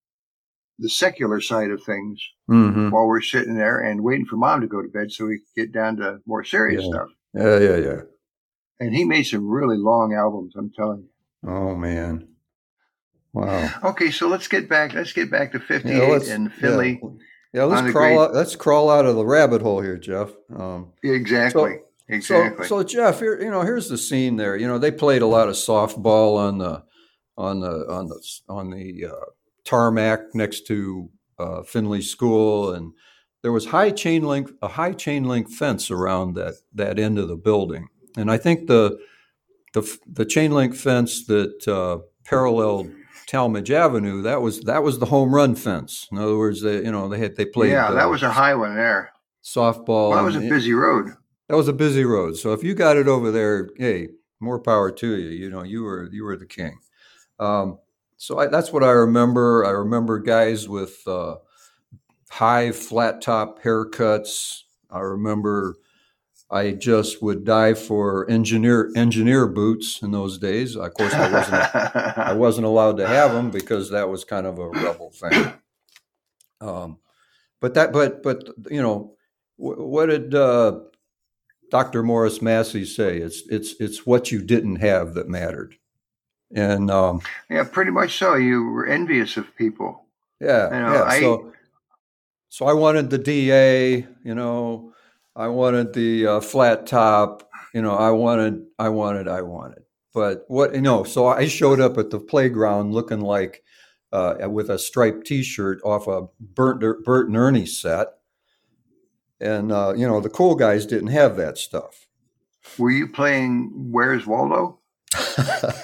the 0.79 0.89
secular 0.89 1.39
side 1.39 1.71
of 1.71 1.83
things 1.83 2.21
mm-hmm. 2.49 2.89
while 2.89 3.07
we're 3.07 3.21
sitting 3.21 3.55
there 3.55 3.79
and 3.79 4.03
waiting 4.03 4.25
for 4.25 4.37
mom 4.37 4.61
to 4.61 4.67
go 4.67 4.81
to 4.81 4.87
bed 4.87 5.11
so 5.11 5.25
we 5.25 5.39
could 5.39 5.61
get 5.61 5.71
down 5.71 5.97
to 5.97 6.19
more 6.25 6.43
serious 6.43 6.83
yeah. 6.83 6.89
stuff. 6.89 7.09
Yeah, 7.33 7.59
yeah, 7.59 7.77
yeah. 7.77 8.01
And 8.79 8.93
he 8.93 9.05
made 9.05 9.23
some 9.23 9.47
really 9.47 9.77
long 9.77 10.13
albums, 10.13 10.55
I'm 10.57 10.71
telling 10.71 11.03
you. 11.03 11.49
Oh 11.49 11.75
man. 11.75 12.27
Wow. 13.33 13.69
Okay, 13.83 14.11
so 14.11 14.27
let's 14.27 14.47
get 14.47 14.69
back 14.69 14.93
let's 14.93 15.13
get 15.13 15.31
back 15.31 15.51
to 15.53 15.59
58 15.59 15.93
yeah, 15.93 16.33
and 16.33 16.53
Finley. 16.53 16.99
Yeah, 17.01 17.09
yeah 17.53 17.63
let's 17.63 17.91
crawl 17.91 18.19
out, 18.19 18.33
let's 18.33 18.55
crawl 18.55 18.89
out 18.89 19.05
of 19.05 19.15
the 19.15 19.25
rabbit 19.25 19.61
hole 19.61 19.81
here, 19.81 19.97
Jeff. 19.97 20.31
Um, 20.55 20.93
exactly. 21.03 21.79
So, 22.09 22.13
exactly. 22.13 22.67
So, 22.67 22.81
so 22.81 22.83
Jeff, 22.83 23.19
here, 23.19 23.41
you 23.41 23.49
know, 23.49 23.61
here's 23.61 23.89
the 23.89 23.97
scene 23.97 24.35
there. 24.35 24.55
You 24.55 24.67
know, 24.67 24.77
they 24.77 24.91
played 24.91 25.21
a 25.21 25.27
lot 25.27 25.49
of 25.49 25.55
softball 25.55 26.37
on 26.37 26.57
the 26.59 26.83
on 27.37 27.59
the 27.59 27.85
on 27.89 28.07
the 28.07 28.23
on 28.49 28.69
the 28.69 29.05
uh, 29.07 29.25
tarmac 29.65 30.34
next 30.34 30.67
to 30.67 31.10
uh, 31.39 31.63
Finley 31.63 32.01
School, 32.01 32.72
and 32.74 32.93
there 33.41 33.51
was 33.51 33.67
high 33.67 33.91
chain 33.91 34.24
link 34.24 34.50
a 34.62 34.67
high 34.67 34.93
chain 34.93 35.24
link 35.25 35.50
fence 35.50 35.91
around 35.91 36.36
that 36.36 36.55
that 36.74 37.00
end 37.00 37.20
of 37.20 37.27
the 37.27 37.38
building, 37.38 37.88
and 38.17 38.32
I 38.32 38.38
think 38.38 38.67
the 38.67 38.98
the 39.74 39.98
the 40.08 40.25
chain 40.25 40.51
link 40.51 40.75
fence 40.75 41.25
that 41.25 41.67
uh, 41.67 42.00
paralleled 42.25 42.91
Tallmadge 43.27 43.72
Avenue 43.72 44.22
that 44.22 44.41
was 44.41 44.62
that 44.62 44.84
was 44.84 45.00
the 45.00 45.08
home 45.08 45.34
run 45.34 45.55
fence. 45.55 46.08
In 46.12 46.17
other 46.17 46.38
words, 46.38 46.62
they 46.62 46.77
you 46.77 46.91
know 46.91 47.10
they 47.10 47.20
had 47.20 47.36
they 47.36 47.46
played 47.46 47.72
yeah 47.72 47.91
that 47.91 48.10
was 48.10 48.24
a 48.24 48.32
high 48.32 48.55
one 48.55 48.75
there 48.75 49.12
softball. 49.43 50.10
Well, 50.10 50.17
that 50.17 50.24
was 50.24 50.36
a 50.36 50.41
busy 50.41 50.74
road. 50.74 51.10
That 51.50 51.58
was 51.58 51.67
a 51.67 51.74
busy 51.74 52.05
road. 52.05 52.38
So 52.38 52.53
if 52.53 52.63
you 52.63 52.74
got 52.74 52.98
it 52.98 53.08
over 53.08 53.32
there, 53.32 53.70
hey, 53.77 54.10
more 54.39 54.60
power 54.60 54.91
to 54.91 55.17
you. 55.17 55.29
You 55.29 55.50
know, 55.50 55.63
you 55.63 55.84
were 55.84 56.10
you 56.12 56.24
were 56.24 56.38
the 56.38 56.46
king. 56.46 56.79
Um, 57.39 57.79
so 58.23 58.39
I, 58.39 58.47
that's 58.47 58.71
what 58.71 58.85
I 58.85 58.91
remember. 58.91 59.65
I 59.65 59.71
remember 59.71 60.17
guys 60.17 60.69
with 60.69 61.05
uh, 61.05 61.35
high 62.29 62.71
flat 62.71 63.21
top 63.21 63.61
haircuts. 63.61 64.61
I 64.89 64.99
remember 64.99 65.75
I 66.49 66.71
just 66.71 67.21
would 67.21 67.43
die 67.43 67.73
for 67.73 68.29
engineer 68.31 68.89
engineer 68.95 69.45
boots 69.45 70.01
in 70.01 70.11
those 70.11 70.37
days. 70.37 70.77
Of 70.77 70.93
course, 70.93 71.13
I 71.13 71.33
wasn't 71.33 71.75
I 72.17 72.31
wasn't 72.31 72.65
allowed 72.65 72.95
to 72.97 73.07
have 73.07 73.33
them 73.33 73.51
because 73.51 73.89
that 73.89 74.07
was 74.07 74.23
kind 74.23 74.47
of 74.47 74.57
a 74.57 74.69
rebel 74.69 75.11
thing. 75.11 75.53
Um, 76.61 76.99
but 77.59 77.73
that 77.73 77.91
but 77.91 78.23
but 78.23 78.47
you 78.71 78.81
know 78.81 79.15
what 79.57 80.05
did 80.05 80.33
uh, 80.33 80.79
Dr. 81.71 82.03
Morris 82.03 82.41
Massey 82.41 82.85
say? 82.85 83.17
It's 83.17 83.43
it's 83.49 83.75
it's 83.81 84.05
what 84.05 84.31
you 84.31 84.41
didn't 84.41 84.77
have 84.77 85.13
that 85.15 85.27
mattered. 85.27 85.75
And 86.55 86.91
um, 86.91 87.22
yeah, 87.50 87.63
pretty 87.63 87.91
much 87.91 88.17
so. 88.17 88.36
You 88.36 88.63
were 88.63 88.86
envious 88.86 89.38
of 89.38 89.55
people. 89.55 90.05
Yeah, 90.39 90.65
you 90.65 90.83
know, 90.83 90.93
yeah. 90.93 91.03
I, 91.03 91.19
so, 91.19 91.53
so 92.50 92.65
I 92.65 92.74
wanted 92.74 93.10
the 93.10 93.17
DA. 93.17 94.05
You 94.24 94.36
know, 94.36 94.93
I 95.36 95.48
wanted 95.48 95.93
the 95.93 96.27
uh, 96.27 96.39
flat 96.41 96.86
top. 96.86 97.50
You 97.74 97.81
know, 97.81 97.95
I 97.95 98.12
wanted, 98.12 98.65
I 98.77 98.89
wanted, 98.89 99.27
I 99.27 99.41
wanted. 99.41 99.83
But 100.13 100.45
what 100.48 100.75
you 100.75 100.81
know, 100.81 101.03
so 101.03 101.25
I 101.25 101.48
showed 101.48 101.79
up 101.79 101.98
at 101.98 102.12
the 102.12 102.19
playground 102.19 102.93
looking 102.93 103.22
like 103.22 103.63
uh, 104.12 104.36
with 104.48 104.69
a 104.69 104.77
striped 104.77 105.25
T-shirt 105.25 105.81
off 105.83 106.07
a 106.07 106.27
Bert, 106.39 107.03
Bert 107.03 107.27
and 107.27 107.36
Ernie 107.36 107.65
set, 107.65 108.10
and 109.41 109.72
uh, 109.72 109.93
you 109.98 110.07
know 110.07 110.19
the 110.22 110.29
cool 110.29 110.53
guys 110.53 110.86
didn't 110.86 111.07
have 111.07 111.36
that 111.38 111.57
stuff. 111.57 112.05
Were 112.77 112.91
you 112.91 113.07
playing 113.07 113.89
Where's 113.91 114.27
Waldo? 114.27 114.79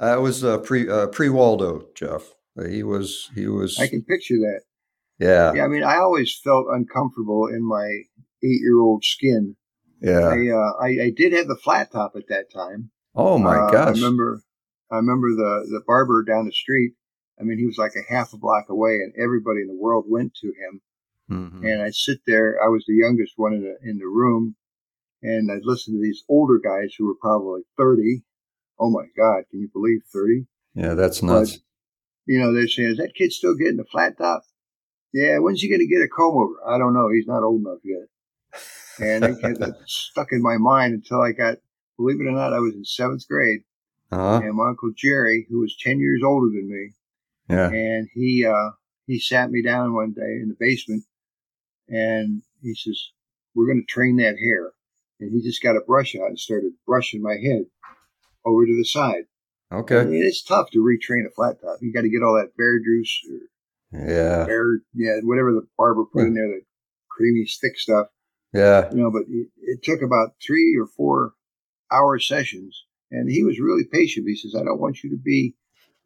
I 0.00 0.16
was 0.16 0.42
uh, 0.42 0.58
pre 0.58 0.88
uh, 0.88 1.08
pre 1.08 1.28
Waldo, 1.28 1.86
Jeff. 1.94 2.34
He 2.68 2.82
was 2.82 3.30
he 3.34 3.46
was. 3.46 3.78
I 3.78 3.86
can 3.86 4.02
picture 4.02 4.36
that. 4.36 4.62
Yeah. 5.18 5.52
Yeah. 5.52 5.64
I 5.64 5.68
mean, 5.68 5.84
I 5.84 5.96
always 5.98 6.36
felt 6.42 6.66
uncomfortable 6.70 7.46
in 7.46 7.62
my 7.62 7.86
eight 8.42 8.60
year 8.62 8.80
old 8.80 9.04
skin. 9.04 9.56
Yeah. 10.00 10.28
I, 10.28 10.48
uh, 10.48 10.72
I, 10.82 11.04
I 11.04 11.12
did 11.14 11.34
have 11.34 11.46
the 11.46 11.60
flat 11.62 11.92
top 11.92 12.12
at 12.16 12.28
that 12.28 12.46
time. 12.52 12.90
Oh 13.14 13.36
my 13.38 13.56
uh, 13.56 13.70
gosh! 13.70 13.88
I 13.88 13.90
remember 13.90 14.40
I 14.90 14.96
remember 14.96 15.28
the 15.30 15.66
the 15.68 15.82
barber 15.86 16.24
down 16.24 16.46
the 16.46 16.52
street. 16.52 16.94
I 17.38 17.42
mean, 17.42 17.58
he 17.58 17.66
was 17.66 17.78
like 17.78 17.92
a 17.96 18.12
half 18.12 18.32
a 18.32 18.38
block 18.38 18.66
away, 18.70 18.94
and 18.94 19.12
everybody 19.22 19.60
in 19.60 19.68
the 19.68 19.78
world 19.78 20.04
went 20.08 20.34
to 20.40 20.46
him. 20.46 20.80
Mm-hmm. 21.30 21.64
And 21.64 21.82
I'd 21.82 21.94
sit 21.94 22.20
there. 22.26 22.58
I 22.62 22.68
was 22.68 22.84
the 22.86 22.94
youngest 22.94 23.34
one 23.36 23.52
in 23.52 23.62
the 23.62 23.76
in 23.88 23.98
the 23.98 24.06
room, 24.06 24.56
and 25.22 25.50
I'd 25.50 25.64
listen 25.64 25.94
to 25.94 26.00
these 26.00 26.24
older 26.28 26.58
guys 26.58 26.94
who 26.96 27.06
were 27.06 27.16
probably 27.20 27.62
thirty. 27.76 28.22
Oh 28.80 28.90
my 28.90 29.04
God, 29.16 29.44
can 29.50 29.60
you 29.60 29.68
believe 29.72 30.00
thirty? 30.12 30.46
Yeah, 30.74 30.94
that's 30.94 31.22
nuts. 31.22 31.52
But, 31.52 31.60
you 32.26 32.40
know, 32.40 32.52
they're 32.52 32.66
saying, 32.66 32.90
"Is 32.90 32.96
that 32.96 33.14
kid 33.14 33.32
still 33.32 33.54
getting 33.54 33.78
a 33.78 33.84
flat 33.84 34.16
top?" 34.18 34.42
Yeah, 35.12 35.38
when's 35.38 35.60
he 35.60 35.68
going 35.68 35.80
to 35.80 35.86
get 35.86 36.02
a 36.02 36.08
comb 36.08 36.36
over? 36.36 36.54
I 36.66 36.78
don't 36.78 36.94
know. 36.94 37.08
He's 37.12 37.26
not 37.26 37.42
old 37.42 37.62
enough 37.62 37.80
yet. 37.84 38.06
And 39.00 39.24
it 39.24 39.40
kept 39.40 39.58
that 39.60 39.74
stuck 39.86 40.32
in 40.32 40.42
my 40.42 40.56
mind 40.56 40.94
until 40.94 41.20
I 41.20 41.32
got, 41.32 41.56
believe 41.96 42.20
it 42.20 42.28
or 42.28 42.32
not, 42.32 42.52
I 42.52 42.58
was 42.58 42.74
in 42.74 42.84
seventh 42.84 43.26
grade. 43.28 43.60
Uh-huh. 44.12 44.40
And 44.42 44.54
my 44.54 44.68
uncle 44.68 44.92
Jerry, 44.96 45.46
who 45.48 45.60
was 45.60 45.76
10 45.80 46.00
years 46.00 46.22
older 46.24 46.48
than 46.48 46.68
me, 46.68 46.92
yeah. 47.48 47.70
and 47.70 48.08
he, 48.12 48.44
uh, 48.44 48.70
he 49.06 49.18
sat 49.18 49.50
me 49.50 49.62
down 49.62 49.94
one 49.94 50.12
day 50.12 50.38
in 50.42 50.48
the 50.48 50.56
basement 50.58 51.04
and 51.88 52.42
he 52.62 52.74
says, 52.74 53.10
we're 53.54 53.66
going 53.66 53.84
to 53.84 53.92
train 53.92 54.16
that 54.16 54.36
hair. 54.38 54.72
And 55.20 55.32
he 55.32 55.42
just 55.42 55.62
got 55.62 55.76
a 55.76 55.80
brush 55.80 56.16
out 56.16 56.28
and 56.28 56.38
started 56.38 56.72
brushing 56.86 57.22
my 57.22 57.34
head 57.34 57.64
over 58.44 58.66
to 58.66 58.76
the 58.76 58.84
side. 58.84 59.24
Okay. 59.72 60.00
I 60.00 60.04
mean, 60.04 60.22
it's 60.24 60.42
tough 60.42 60.70
to 60.72 60.78
retrain 60.78 61.26
a 61.26 61.30
flat 61.30 61.60
top. 61.60 61.78
You 61.80 61.92
got 61.92 62.02
to 62.02 62.10
get 62.10 62.22
all 62.22 62.34
that 62.34 62.56
bear 62.56 62.80
juice 62.80 63.20
or 63.30 63.38
yeah, 63.92 64.44
bear, 64.44 64.80
yeah, 64.94 65.20
whatever 65.22 65.52
the 65.52 65.66
barber 65.76 66.04
put 66.12 66.22
in 66.22 66.28
hmm. 66.28 66.34
there, 66.34 66.46
the 66.48 66.60
creamy, 67.08 67.46
thick 67.60 67.78
stuff. 67.78 68.06
Yeah. 68.52 68.90
You 68.90 69.02
know, 69.02 69.10
but 69.10 69.22
it, 69.28 69.48
it, 69.58 69.82
took 69.82 70.02
about 70.02 70.34
three 70.44 70.76
or 70.80 70.86
four 70.86 71.34
hour 71.92 72.18
sessions. 72.18 72.84
And 73.12 73.30
he 73.30 73.44
was 73.44 73.58
really 73.60 73.84
patient. 73.92 74.28
He 74.28 74.36
says, 74.36 74.54
I 74.56 74.64
don't 74.64 74.80
want 74.80 75.02
you 75.02 75.10
to 75.10 75.16
be, 75.16 75.54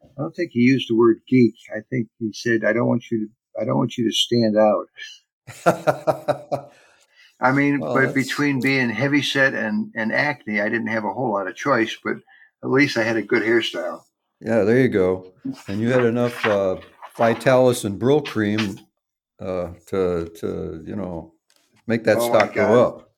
I 0.03 0.23
don't 0.23 0.35
think 0.35 0.51
he 0.53 0.61
used 0.61 0.89
the 0.89 0.97
word 0.97 1.21
geek. 1.29 1.55
I 1.75 1.81
think 1.91 2.09
he 2.19 2.33
said, 2.33 2.65
I 2.65 2.73
don't 2.73 2.89
want 2.89 3.05
you 3.11 3.27
to, 3.27 3.63
I 3.63 3.65
don't 3.65 3.79
want 3.79 3.97
you 3.97 4.09
to 4.09 4.15
stand 4.15 4.57
out. 4.57 4.87
I 7.41 7.53
mean, 7.53 7.81
oh, 7.83 7.95
but 7.95 8.15
between 8.15 8.61
being 8.61 8.91
heavy 8.91 9.23
set 9.23 9.55
and, 9.55 9.91
and 9.95 10.13
acne, 10.13 10.61
I 10.61 10.69
didn't 10.69 10.89
have 10.89 11.05
a 11.05 11.13
whole 11.13 11.33
lot 11.33 11.49
of 11.49 11.57
choice, 11.57 11.97
but 12.03 12.17
at 12.63 12.71
least 12.71 12.97
I 12.97 13.03
had 13.03 13.17
a 13.17 13.23
good 13.23 13.43
hairstyle. 13.43 14.03
Yeah, 14.41 14.63
there 14.63 14.81
you 14.81 14.89
go. 14.89 15.33
And 15.69 15.81
you 15.81 15.91
had 15.91 16.05
enough 16.05 16.45
uh, 16.47 16.77
Vitalis 17.17 17.85
and 17.85 18.01
Brylcreem 18.01 18.79
uh, 19.41 19.71
to, 19.87 20.31
to, 20.37 20.83
you 20.87 20.97
know, 20.97 21.35
make 21.87 22.05
that 22.05 22.19
oh 22.19 22.29
stock 22.29 22.55
go 22.55 22.81
up. 22.81 23.11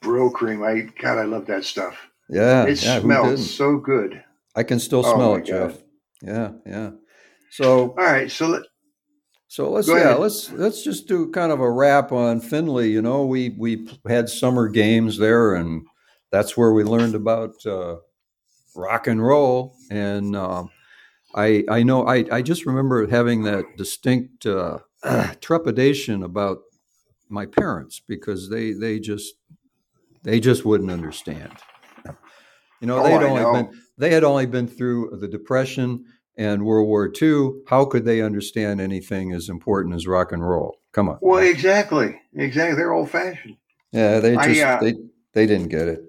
Brylcreem, 0.00 0.66
I 0.66 0.92
God, 1.00 1.18
I 1.18 1.24
love 1.24 1.46
that 1.46 1.64
stuff. 1.64 2.08
Yeah, 2.28 2.64
it 2.66 2.82
yeah, 2.82 3.00
smells 3.00 3.54
so 3.54 3.78
good. 3.78 4.22
I 4.54 4.62
can 4.62 4.78
still 4.78 5.04
oh 5.04 5.14
smell 5.14 5.34
it, 5.36 5.46
God. 5.46 5.46
Jeff. 5.46 5.82
Yeah, 6.22 6.50
yeah. 6.66 6.90
So 7.50 7.90
all 7.90 8.04
right, 8.04 8.30
so 8.30 8.48
let, 8.48 8.62
so 9.48 9.70
let's 9.70 9.88
yeah 9.88 10.14
let's 10.14 10.52
let's 10.52 10.84
just 10.84 11.08
do 11.08 11.30
kind 11.30 11.50
of 11.50 11.60
a 11.60 11.70
wrap 11.70 12.12
on 12.12 12.40
Findley. 12.40 12.90
You 12.90 13.00
know, 13.00 13.24
we 13.24 13.50
we 13.58 13.88
had 14.06 14.28
summer 14.28 14.68
games 14.68 15.16
there, 15.16 15.54
and 15.54 15.86
that's 16.30 16.54
where 16.54 16.72
we 16.72 16.84
learned 16.84 17.14
about 17.14 17.54
uh, 17.64 17.96
rock 18.76 19.06
and 19.06 19.24
roll. 19.24 19.74
And 19.90 20.36
uh, 20.36 20.64
I 21.34 21.64
I 21.70 21.82
know 21.82 22.06
I 22.06 22.26
I 22.30 22.42
just 22.42 22.66
remember 22.66 23.06
having 23.06 23.42
that 23.44 23.64
distinct 23.78 24.44
uh, 24.44 24.80
trepidation 25.40 26.22
about 26.22 26.58
my 27.30 27.46
parents 27.46 28.02
because 28.06 28.50
they 28.50 28.72
they 28.72 29.00
just 29.00 29.34
they 30.22 30.40
just 30.40 30.66
wouldn't 30.66 30.90
understand. 30.90 31.52
You 32.80 32.86
know, 32.86 33.00
oh, 33.00 33.02
they'd 33.02 33.26
only 33.26 33.42
know. 33.42 33.52
been 33.54 33.80
they 33.96 34.10
had 34.10 34.24
only 34.24 34.44
been 34.44 34.68
through 34.68 35.16
the 35.20 35.26
depression 35.26 36.04
and 36.38 36.64
World 36.64 36.86
War 36.86 37.12
II. 37.20 37.50
How 37.66 37.84
could 37.84 38.04
they 38.04 38.22
understand 38.22 38.80
anything 38.80 39.32
as 39.32 39.48
important 39.48 39.96
as 39.96 40.06
rock 40.06 40.32
and 40.32 40.48
roll? 40.48 40.78
Come 40.92 41.08
on. 41.08 41.18
Well, 41.20 41.42
exactly, 41.42 42.18
exactly. 42.34 42.76
They're 42.76 42.92
old 42.92 43.10
fashioned. 43.10 43.56
Yeah, 43.92 44.20
they 44.20 44.36
just 44.36 44.48
I, 44.48 44.62
uh, 44.62 44.80
they 44.80 44.94
they 45.34 45.46
didn't 45.46 45.68
get 45.68 45.88
it. 45.88 46.04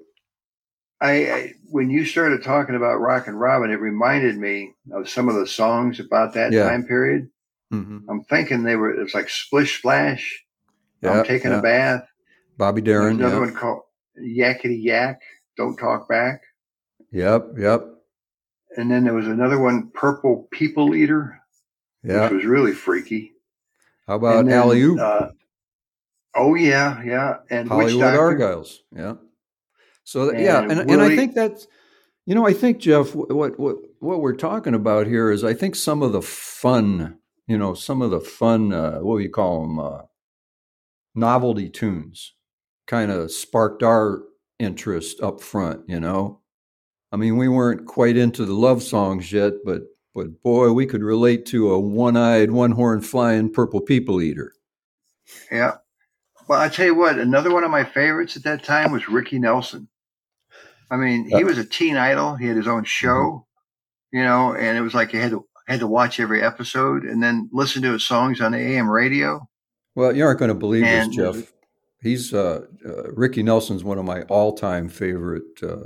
I, 1.02 1.12
I, 1.12 1.54
when 1.70 1.90
you 1.90 2.06
started 2.06 2.44
talking 2.44 2.76
about 2.76 2.98
Rockin' 2.98 3.36
Robin, 3.36 3.72
it 3.72 3.80
reminded 3.80 4.38
me 4.38 4.74
of 4.92 5.10
some 5.10 5.30
of 5.30 5.36
the 5.36 5.48
songs 5.48 6.00
about 6.00 6.34
that 6.34 6.52
yeah. 6.52 6.70
time 6.70 6.84
period. 6.84 7.30
Mm-hmm. 7.74 8.10
I'm 8.10 8.24
thinking 8.26 8.64
they 8.64 8.76
were 8.76 9.02
it's 9.02 9.14
like 9.14 9.30
Splish 9.30 9.78
Splash. 9.80 10.44
Yep, 11.02 11.14
I'm 11.14 11.26
taking 11.26 11.52
yep. 11.52 11.60
a 11.60 11.64
bath. 11.64 12.08
Bobby 12.58 12.82
Darin. 12.82 13.18
There's 13.18 13.32
another 13.32 13.46
yep. 13.46 13.54
one 13.54 13.62
called 13.62 13.82
Yakety 14.22 14.84
Yak. 14.84 15.22
Don't 15.56 15.78
talk 15.78 16.10
back. 16.10 16.42
Yep, 17.12 17.54
yep. 17.58 17.99
And 18.78 18.90
then 18.90 19.04
there 19.04 19.14
was 19.14 19.28
another 19.28 19.60
one, 19.60 19.92
Purple 19.94 20.48
People 20.52 20.96
Eater, 20.96 21.42
yeah, 22.04 22.24
which 22.24 22.34
was 22.34 22.46
really 22.46 22.74
freaky. 22.74 23.34
How 24.08 24.16
about 24.16 24.46
then, 24.46 24.54
Alley 24.54 24.82
Oop? 24.82 25.00
Uh, 25.00 25.30
oh 26.36 26.56
yeah, 26.56 27.02
yeah, 27.04 27.38
and 27.50 27.68
Hollywood 27.68 28.04
Argyles, 28.04 28.78
yeah. 28.96 29.16
So 30.04 30.30
and 30.30 30.40
yeah, 30.40 30.62
and, 30.62 30.70
Willie, 30.70 30.94
and 30.94 31.02
I 31.02 31.16
think 31.16 31.36
that's 31.36 31.68
you 32.26 32.36
know 32.36 32.48
I 32.48 32.54
think 32.54 32.80
Jeff, 32.80 33.14
what 33.16 33.60
what 33.60 33.76
what 34.00 34.22
we're 34.22 34.36
talking 34.36 34.74
about 34.74 35.08
here 35.08 35.32
is 35.32 35.44
I 35.44 35.54
think 35.54 35.76
some 35.76 36.02
of 36.02 36.12
the 36.12 36.22
fun, 36.22 37.18
you 37.48 37.58
know, 37.58 37.74
some 37.74 38.02
of 38.02 38.12
the 38.12 38.20
fun, 38.20 38.74
uh, 38.74 39.00
what 39.00 39.18
do 39.18 39.24
you 39.24 39.30
call 39.30 39.62
them, 39.62 39.80
uh, 39.80 40.02
novelty 41.14 41.70
tunes, 41.70 42.34
kind 42.88 43.12
of 43.12 43.32
sparked 43.32 43.84
our 43.84 44.24
interest 44.58 45.22
up 45.22 45.42
front, 45.42 45.88
you 45.88 46.00
know. 46.00 46.39
I 47.12 47.18
mean, 47.18 47.38
we 47.38 47.48
weren't 47.48 47.86
quite 47.86 48.18
into 48.18 48.46
the 48.46 48.54
love 48.54 48.84
songs 48.84 49.32
yet, 49.32 49.54
but 49.66 49.84
but 50.14 50.42
boy, 50.42 50.72
we 50.72 50.86
could 50.86 51.04
relate 51.04 51.46
to 51.48 51.72
a 51.72 51.80
one-eyed, 51.80 52.52
one-horn 52.52 53.02
flying 53.02 53.52
purple 53.52 53.80
people 53.80 54.22
eater. 54.22 54.54
Yeah. 55.52 55.78
Well, 56.48 56.60
I 56.60 56.68
tell 56.68 56.88
you 56.88 56.96
what, 56.96 57.20
another 57.20 57.54
one 57.54 57.64
of 57.64 57.70
my 57.70 57.84
favorites 57.84 58.36
at 58.36 58.44
that 58.44 58.64
time 58.64 58.92
was 58.92 59.08
Ricky 59.08 59.38
Nelson. 59.38 59.88
I 60.90 60.98
mean, 60.98 61.30
he 61.30 61.44
was 61.44 61.60
a 61.60 61.64
teen 61.64 61.96
idol. 61.96 62.36
He 62.36 62.48
had 62.48 62.58
his 62.58 62.68
own 62.68 62.84
show, 62.84 63.46
mm-hmm. 64.12 64.18
you 64.18 64.24
know, 64.24 64.56
and 64.56 64.78
it 64.78 64.82
was 64.82 64.96
like 64.96 65.14
you 65.14 65.20
had 65.20 65.32
to 65.32 65.46
had 65.68 65.80
to 65.82 65.88
watch 65.88 66.20
every 66.20 66.42
episode 66.42 67.04
and 67.04 67.22
then 67.22 67.48
listen 67.54 67.84
to 67.84 67.94
his 67.94 68.04
songs 68.04 68.42
on 68.42 68.54
the 68.54 68.58
AM 68.58 68.90
radio. 68.90 69.48
Well, 69.94 70.16
you 70.16 70.26
aren't 70.26 70.40
going 70.40 70.50
to 70.50 70.56
believe 70.56 70.84
and, 70.84 71.14
this, 71.14 71.16
Jeff. 71.16 71.54
He's 72.02 72.34
uh, 72.34 72.62
uh, 72.84 73.12
Ricky 73.12 73.44
Nelson's 73.44 73.84
one 73.84 74.00
of 74.00 74.06
my 74.06 74.24
all-time 74.24 74.90
favorite 74.90 75.62
uh, 75.62 75.84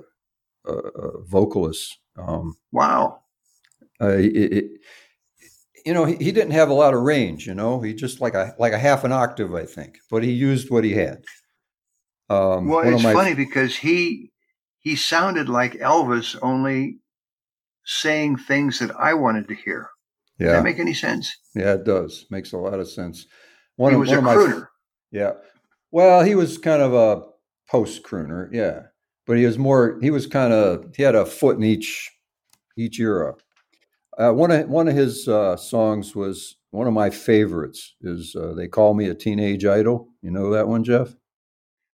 vocalists. 0.66 1.98
Um, 2.18 2.56
wow. 2.72 3.20
Uh, 4.02 4.18
it, 4.18 4.54
it, 4.54 4.66
you 5.86 5.94
know, 5.94 6.06
he, 6.06 6.16
he, 6.16 6.32
didn't 6.32 6.52
have 6.52 6.70
a 6.70 6.74
lot 6.74 6.94
of 6.94 7.02
range. 7.02 7.46
You 7.46 7.54
know, 7.54 7.82
he 7.82 7.94
just 7.94 8.22
like 8.22 8.34
a 8.34 8.56
like 8.58 8.74
a 8.74 8.80
half 8.80 9.04
an 9.04 9.12
octave, 9.12 9.54
I 9.54 9.66
think, 9.66 9.98
but 10.10 10.24
he 10.24 10.32
used 10.32 10.70
what 10.70 10.84
he 10.84 10.94
had. 10.94 11.24
Um, 12.30 12.68
well, 12.68 12.88
it's 12.88 13.04
my, 13.04 13.14
funny 13.14 13.34
because 13.34 13.76
he 13.76 14.32
he 14.80 14.96
sounded 14.96 15.50
like 15.50 15.74
Elvis, 15.74 16.38
only 16.42 17.00
saying 17.86 18.38
things 18.38 18.80
that 18.80 18.92
I 18.98 19.14
wanted 19.14 19.48
to 19.50 19.56
hear. 19.56 19.90
Yeah. 20.40 20.48
Does 20.48 20.56
that 20.56 20.64
make 20.64 20.80
any 20.80 20.94
sense? 20.94 21.36
Yeah, 21.56 21.74
it 21.74 21.84
does. 21.84 22.26
Makes 22.30 22.54
a 22.54 22.58
lot 22.58 22.80
of 22.80 22.90
sense. 22.90 23.28
One 23.76 23.92
he 23.92 23.96
of, 23.96 24.02
was 24.02 24.10
one 24.10 24.20
a 24.20 24.22
crooner. 24.22 24.60
My, 24.60 24.66
yeah. 25.12 25.32
Well, 25.92 26.24
he 26.24 26.36
was 26.36 26.58
kind 26.58 26.82
of 26.82 26.94
a 26.94 27.24
post 27.70 28.04
crooner. 28.04 28.50
Yeah 28.52 28.84
but 29.26 29.38
he 29.38 29.46
was 29.46 29.58
more 29.58 30.00
he 30.02 30.12
was 30.12 30.28
kind 30.28 30.54
of 30.54 30.86
he 30.96 31.04
had 31.04 31.16
a 31.16 31.26
foot 31.26 31.58
in 31.58 31.64
each 31.64 32.12
each 32.78 33.00
era 33.00 33.34
uh, 34.18 34.32
one 34.32 34.52
of 34.52 34.68
one 34.70 34.88
of 34.88 34.96
his 34.96 35.28
uh, 35.28 35.56
songs 35.58 36.16
was 36.16 36.56
one 36.72 36.88
of 36.88 36.94
my 36.94 37.10
favorites 37.10 37.96
is 38.02 38.36
uh, 38.36 38.54
they 38.54 38.68
call 38.68 38.94
me 38.94 39.08
a 39.08 39.16
teenage 39.16 39.66
idol 39.66 40.10
you 40.22 40.32
know 40.32 40.52
that 40.52 40.68
one 40.68 40.84
jeff 40.84 41.16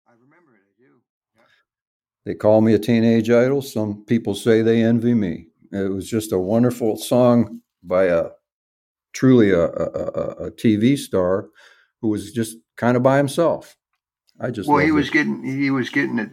I 0.07 0.13
remember 0.13 0.53
it. 0.55 0.62
I 0.67 0.81
do. 0.81 1.01
Yeah. 1.36 1.41
They 2.25 2.36
call 2.36 2.62
me 2.62 2.74
a 2.74 2.79
teenage 2.79 3.29
idol. 3.29 3.62
Some 3.62 4.05
people 4.05 4.36
say 4.36 4.62
they 4.62 4.83
envy 4.83 5.13
me. 5.13 5.48
It 5.71 5.91
was 5.91 6.09
just 6.09 6.31
a 6.31 6.39
wonderful 6.39 6.98
song 6.98 7.62
by 7.83 8.05
a 8.05 8.29
truly 9.13 9.51
a, 9.51 9.65
a, 9.65 10.48
a 10.48 10.51
TV 10.51 10.98
star 10.98 11.50
who 12.01 12.09
was 12.09 12.31
just 12.31 12.57
kind 12.77 12.98
of 12.98 13.03
by 13.03 13.17
himself. 13.17 13.77
I 14.39 14.51
just 14.51 14.69
well, 14.69 14.83
he 14.83 14.91
was 14.91 15.09
it. 15.09 15.13
getting 15.13 15.43
he 15.43 15.69
was 15.69 15.89
getting 15.89 16.19
it. 16.19 16.29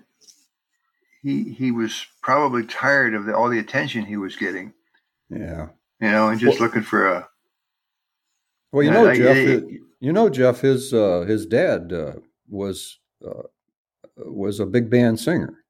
He 1.26 1.42
he 1.42 1.73
was 1.73 2.06
probably 2.23 2.64
tired 2.64 3.12
of 3.12 3.26
the, 3.26 3.35
all 3.37 3.49
the 3.49 3.59
attention 3.59 4.04
he 4.04 4.16
was 4.16 4.37
getting. 4.37 4.73
Yeah, 5.28 5.71
you 6.00 6.12
know, 6.12 6.28
and 6.28 6.38
just 6.38 6.61
well, 6.61 6.68
looking 6.68 6.85
for 6.85 7.09
a. 7.09 7.28
Well, 8.71 8.85
you 8.85 8.92
know, 8.92 9.12
Jeff. 9.12 9.37
I, 9.37 9.78
you 9.99 10.12
know, 10.12 10.28
Jeff. 10.28 10.61
His 10.61 10.95
uh, 10.95 11.25
his 11.26 11.45
dad 11.45 11.92
uh, 11.92 12.12
was 12.49 13.00
uh, 13.26 13.42
was 14.16 14.61
a 14.61 14.66
big 14.66 14.88
band 14.88 15.18
singer. 15.18 15.64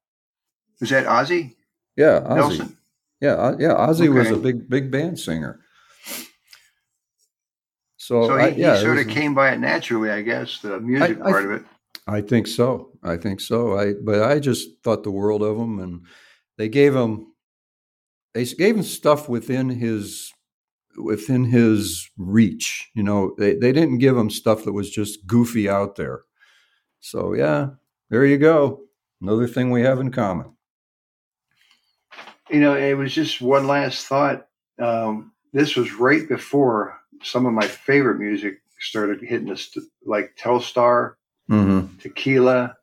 Was 0.79 0.91
that 0.91 1.07
Ozzie? 1.07 1.55
Yeah, 1.95 2.21
Ozzie. 2.23 2.35
Nelson. 2.35 2.77
Yeah, 3.19 3.33
uh, 3.33 3.55
yeah. 3.57 3.73
Ozzie 3.73 4.09
okay. 4.09 4.19
was 4.19 4.29
a 4.29 4.37
big 4.37 4.69
big 4.69 4.91
band 4.91 5.19
singer. 5.19 5.59
So, 7.97 8.27
so 8.27 8.37
he, 8.37 8.43
I, 8.43 8.47
yeah, 8.49 8.75
he 8.75 8.83
sort 8.83 8.99
of 8.99 9.07
came 9.07 9.33
by 9.33 9.53
it 9.53 9.59
naturally, 9.59 10.11
I 10.11 10.21
guess, 10.21 10.59
the 10.59 10.79
music 10.79 11.17
I, 11.19 11.31
part 11.31 11.41
I, 11.41 11.45
of 11.45 11.51
it. 11.53 11.63
I 12.05 12.21
think 12.21 12.45
so. 12.45 12.91
I 13.07 13.17
think 13.17 13.41
so. 13.41 13.77
I 13.77 13.93
but 13.93 14.23
I 14.23 14.39
just 14.39 14.69
thought 14.83 15.03
the 15.03 15.11
world 15.11 15.43
of 15.43 15.57
him, 15.57 15.79
and 15.79 16.05
they 16.57 16.69
gave 16.69 16.95
him 16.95 17.33
they 18.33 18.45
gave 18.45 18.75
him 18.75 18.83
stuff 18.83 19.27
within 19.27 19.69
his 19.69 20.31
within 20.97 21.43
his 21.45 22.09
reach. 22.17 22.89
You 22.93 23.03
know, 23.03 23.35
they 23.37 23.55
they 23.55 23.71
didn't 23.71 23.99
give 23.99 24.17
him 24.17 24.29
stuff 24.29 24.63
that 24.63 24.73
was 24.73 24.89
just 24.89 25.25
goofy 25.25 25.69
out 25.69 25.95
there. 25.95 26.21
So 26.99 27.33
yeah, 27.33 27.69
there 28.09 28.25
you 28.25 28.37
go. 28.37 28.81
Another 29.21 29.47
thing 29.47 29.71
we 29.71 29.81
have 29.81 29.99
in 29.99 30.11
common. 30.11 30.53
You 32.49 32.59
know, 32.61 32.75
it 32.75 32.93
was 32.93 33.13
just 33.13 33.41
one 33.41 33.67
last 33.67 34.05
thought. 34.07 34.47
Um, 34.79 35.31
this 35.53 35.75
was 35.75 35.93
right 35.93 36.27
before 36.27 36.97
some 37.23 37.45
of 37.45 37.53
my 37.53 37.65
favorite 37.67 38.19
music 38.19 38.61
started 38.79 39.21
hitting 39.21 39.51
us, 39.51 39.75
like 40.05 40.37
Telstar, 40.37 41.15
mm-hmm. 41.49 41.97
Tequila. 41.97 42.76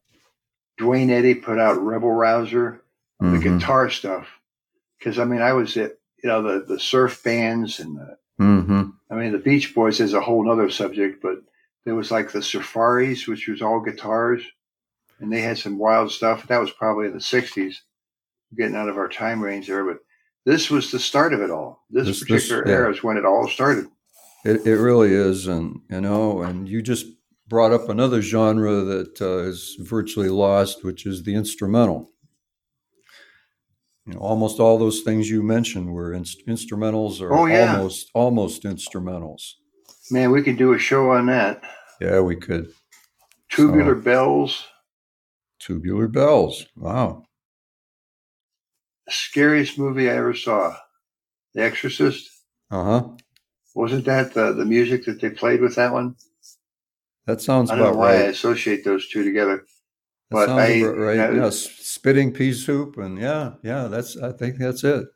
Duane 0.77 1.11
Eddy 1.11 1.35
put 1.35 1.59
out 1.59 1.81
Rebel 1.81 2.11
Rouser, 2.11 2.83
mm-hmm. 3.23 3.35
the 3.35 3.41
guitar 3.41 3.91
stuff. 3.91 4.27
Because 4.99 5.19
I 5.19 5.25
mean, 5.25 5.43
I 5.43 5.53
was 5.53 5.77
at 5.77 5.99
you 6.23 6.29
know 6.29 6.43
the 6.43 6.65
the 6.65 6.81
surf 6.81 7.23
bands 7.23 7.81
and 7.81 7.97
the, 7.97 8.17
mm-hmm. 8.41 8.91
I 9.11 9.15
mean 9.15 9.33
the 9.33 9.39
Beach 9.39 9.75
Boys 9.75 10.01
is 10.01 10.15
a 10.15 10.21
whole 10.21 10.51
other 10.51 10.71
subject, 10.71 11.23
but 11.23 11.43
there 11.85 11.95
was 11.95 12.11
like 12.11 12.33
the 12.33 12.39
Surfaris, 12.39 13.29
which 13.29 13.47
was 13.47 13.61
all 13.61 13.81
guitars, 13.81 14.43
and 15.21 15.33
they 15.33 15.43
had 15.43 15.59
some 15.59 15.79
wild 15.79 16.11
stuff. 16.11 16.49
That 16.49 16.61
was 16.61 16.71
probably 16.71 17.07
in 17.07 17.13
the 17.13 17.19
'60s, 17.19 17.77
getting 18.57 18.77
out 18.77 18.89
of 18.89 18.97
our 18.97 19.09
time 19.09 19.43
range 19.43 19.67
there, 19.67 19.85
but 19.85 19.99
this 20.47 20.71
was 20.71 20.91
the 20.91 20.99
start 20.99 21.33
of 21.33 21.41
it 21.41 21.51
all. 21.51 21.85
This, 21.91 22.07
this 22.07 22.21
particular 22.21 22.65
this, 22.65 22.71
yeah. 22.71 22.77
era 22.77 22.91
is 22.93 23.03
when 23.03 23.17
it 23.17 23.25
all 23.25 23.49
started. 23.49 23.87
It, 24.45 24.67
it 24.67 24.77
really 24.77 25.13
is, 25.13 25.47
and 25.47 25.81
you 25.91 26.01
know, 26.01 26.43
and 26.43 26.69
you 26.69 26.83
just 26.83 27.07
brought 27.49 27.73
up 27.73 27.89
another 27.89 28.23
genre 28.23 28.81
that 28.83 29.21
uh, 29.21 29.39
is 29.39 29.77
virtually 29.81 30.29
lost, 30.29 30.85
which 30.85 31.07
is 31.07 31.23
the 31.23 31.35
instrumental. 31.35 32.11
You 34.07 34.15
know, 34.15 34.21
almost 34.21 34.61
all 34.61 34.79
those 34.79 35.01
things 35.01 35.31
you 35.31 35.43
mentioned 35.43 35.93
were 35.93 36.13
in- 36.13 36.25
instrumentals 36.47 37.21
or 37.21 37.33
oh, 37.33 37.47
yeah. 37.47 37.75
almost 37.77 38.11
almost 38.15 38.63
instrumentals. 38.65 39.53
Man, 40.11 40.31
we 40.31 40.43
could 40.43 40.59
do 40.59 40.75
a 40.75 40.79
show 40.79 41.11
on 41.11 41.27
that. 41.27 41.63
Yeah, 42.01 42.21
we 42.21 42.37
could. 42.37 42.71
Tubular 43.51 43.95
so, 43.95 44.01
bells. 44.01 44.67
Tubular 45.59 46.09
bells. 46.09 46.67
Wow. 46.77 47.25
Scariest 49.09 49.79
movie 49.79 50.11
I 50.11 50.17
ever 50.17 50.35
saw. 50.35 50.77
The 51.55 51.63
Exorcist. 51.63 52.29
Uh 52.71 52.85
huh. 52.85 53.09
Wasn't 53.75 54.05
that 54.05 54.35
the, 54.35 54.53
the 54.53 54.65
music 54.65 55.05
that 55.07 55.21
they 55.21 55.31
played 55.31 55.61
with 55.61 55.77
that 55.77 55.93
one? 55.93 56.17
That 57.27 57.41
sounds 57.41 57.71
I 57.71 57.77
don't 57.77 57.93
know 57.93 57.99
why 57.99 58.15
right. 58.15 58.25
I 58.27 58.29
associate 58.29 58.85
those 58.85 59.09
two 59.09 59.25
together. 59.25 59.65
That 60.31 60.47
but 60.47 60.49
I, 60.51 60.83
right. 60.83 61.21
I, 61.21 61.31
yeah, 61.33 61.51
spitting 61.51 62.33
pea 62.33 62.53
soup, 62.53 62.97
and 62.99 63.19
yeah, 63.19 63.53
yeah, 63.63 63.89
that's. 63.89 64.17
I 64.17 64.33
think 64.33 64.57
that's 64.59 64.85
it. 64.85 65.07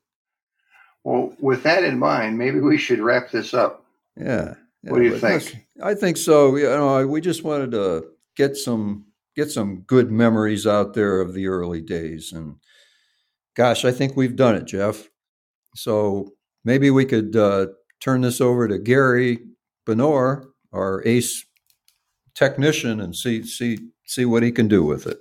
Well, 1.04 1.34
with 1.40 1.62
that 1.62 1.84
in 1.84 1.98
mind, 1.98 2.38
maybe 2.38 2.60
we 2.60 2.78
should 2.78 3.00
wrap 3.00 3.30
this 3.30 3.54
up. 3.54 3.84
Yeah. 4.16 4.54
yeah 4.82 4.90
what 4.90 4.98
do 4.98 5.04
you 5.04 5.18
think? 5.18 5.56
I 5.82 5.94
think 5.94 6.16
so. 6.16 6.56
You 6.56 6.68
know, 6.68 7.06
we 7.06 7.20
just 7.20 7.44
wanted 7.44 7.72
to 7.72 8.06
get 8.36 8.56
some 8.56 9.06
get 9.36 9.50
some 9.50 9.82
good 9.86 10.10
memories 10.10 10.66
out 10.66 10.94
there 10.94 11.20
of 11.20 11.34
the 11.34 11.46
early 11.46 11.80
days, 11.80 12.32
and 12.32 12.56
gosh, 13.54 13.84
I 13.84 13.92
think 13.92 14.16
we've 14.16 14.36
done 14.36 14.54
it, 14.54 14.66
Jeff. 14.66 15.08
So 15.74 16.32
maybe 16.64 16.90
we 16.90 17.04
could 17.04 17.36
uh, 17.36 17.66
turn 18.00 18.22
this 18.22 18.40
over 18.40 18.68
to 18.68 18.78
Gary 18.78 19.38
Benor, 19.86 20.44
our 20.72 21.02
ace 21.06 21.44
technician, 22.38 23.00
and 23.00 23.14
see 23.16 23.42
see 23.42 23.78
see 24.06 24.24
what 24.24 24.42
he 24.42 24.52
can 24.52 24.68
do 24.68 24.84
with 24.84 25.06
it. 25.06 25.18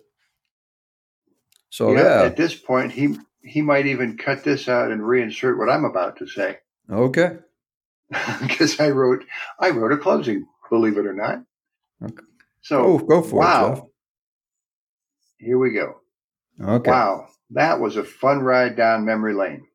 So 1.69 1.93
yeah, 1.93 2.21
yeah. 2.21 2.23
at 2.23 2.37
this 2.37 2.55
point, 2.55 2.91
he 2.91 3.17
he 3.41 3.61
might 3.61 3.87
even 3.87 4.17
cut 4.17 4.43
this 4.43 4.69
out 4.69 4.91
and 4.91 5.01
reinsert 5.01 5.57
what 5.57 5.69
I'm 5.69 5.85
about 5.85 6.17
to 6.17 6.27
say. 6.27 6.57
Okay. 6.89 7.35
Because 8.41 8.79
I 8.79 8.91
wrote 8.91 9.25
I 9.59 9.71
wrote 9.71 9.91
a 9.91 9.97
closing, 9.97 10.45
believe 10.69 10.97
it 10.97 11.05
or 11.05 11.13
not. 11.13 11.43
Okay. 12.01 12.23
So 12.61 12.81
oh, 12.81 12.97
go 12.99 13.21
for 13.21 13.41
wow. 13.41 13.65
it. 13.65 13.69
Wow. 13.69 13.89
Here 15.39 15.57
we 15.57 15.71
go. 15.71 15.99
Okay. 16.63 16.89
Wow, 16.89 17.27
that 17.49 17.81
was 17.81 17.97
a 17.97 18.05
fun 18.05 18.39
ride 18.39 18.77
down 18.77 19.03
memory 19.03 19.33
lane, 19.33 19.67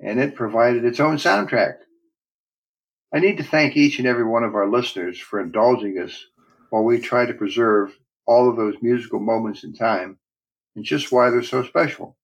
and 0.00 0.18
it 0.18 0.34
provided 0.34 0.86
its 0.86 1.00
own 1.00 1.18
soundtrack. 1.18 1.74
I 3.12 3.20
need 3.20 3.36
to 3.36 3.44
thank 3.44 3.76
each 3.76 3.98
and 3.98 4.08
every 4.08 4.24
one 4.24 4.44
of 4.44 4.54
our 4.54 4.66
listeners 4.66 5.18
for 5.18 5.38
indulging 5.38 5.98
us 5.98 6.24
while 6.70 6.84
we 6.84 7.00
try 7.00 7.26
to 7.26 7.34
preserve 7.34 7.96
all 8.26 8.48
of 8.48 8.56
those 8.56 8.74
musical 8.82 9.20
moments 9.20 9.64
in 9.64 9.74
time 9.74 10.18
and 10.76 10.84
just 10.84 11.10
why 11.10 11.30
they're 11.30 11.42
so 11.42 11.62
special. 11.64 12.16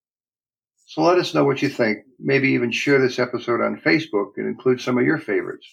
So 0.87 1.03
let 1.03 1.19
us 1.19 1.35
know 1.35 1.45
what 1.45 1.63
you 1.63 1.69
think. 1.69 2.05
Maybe 2.19 2.51
even 2.51 2.71
share 2.71 3.01
this 3.01 3.19
episode 3.19 3.61
on 3.61 3.81
Facebook 3.81 4.33
and 4.37 4.47
include 4.47 4.81
some 4.81 4.99
of 4.99 5.05
your 5.05 5.19
favorites. 5.19 5.67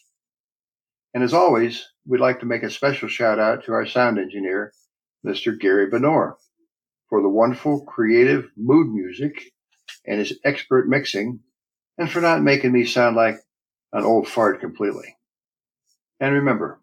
And 1.13 1.23
as 1.23 1.33
always, 1.33 1.85
we'd 2.07 2.21
like 2.21 2.39
to 2.39 2.45
make 2.45 2.63
a 2.63 2.69
special 2.69 3.09
shout 3.09 3.37
out 3.37 3.65
to 3.65 3.73
our 3.73 3.85
sound 3.85 4.17
engineer, 4.17 4.73
Mr. 5.25 5.59
Gary 5.59 5.91
Benor, 5.91 6.35
for 7.09 7.21
the 7.21 7.29
wonderful 7.29 7.85
creative 7.85 8.49
mood 8.55 8.87
music 8.87 9.51
and 10.07 10.19
his 10.19 10.39
expert 10.45 10.87
mixing, 10.87 11.41
and 11.97 12.09
for 12.09 12.21
not 12.21 12.41
making 12.41 12.71
me 12.71 12.85
sound 12.85 13.15
like 13.15 13.35
an 13.93 14.03
old 14.03 14.27
fart 14.27 14.61
completely. 14.61 15.15
And 16.19 16.33
remember, 16.33 16.80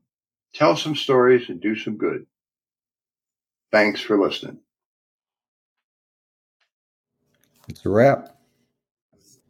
tell 0.54 0.76
some 0.76 0.96
stories 0.96 1.48
and 1.48 1.60
do 1.60 1.76
some 1.76 1.96
good. 1.96 2.26
Thanks 3.70 4.00
for 4.00 4.18
listening. 4.18 4.58
It's 7.68 7.84
a 7.84 7.90
wrap. 7.90 8.37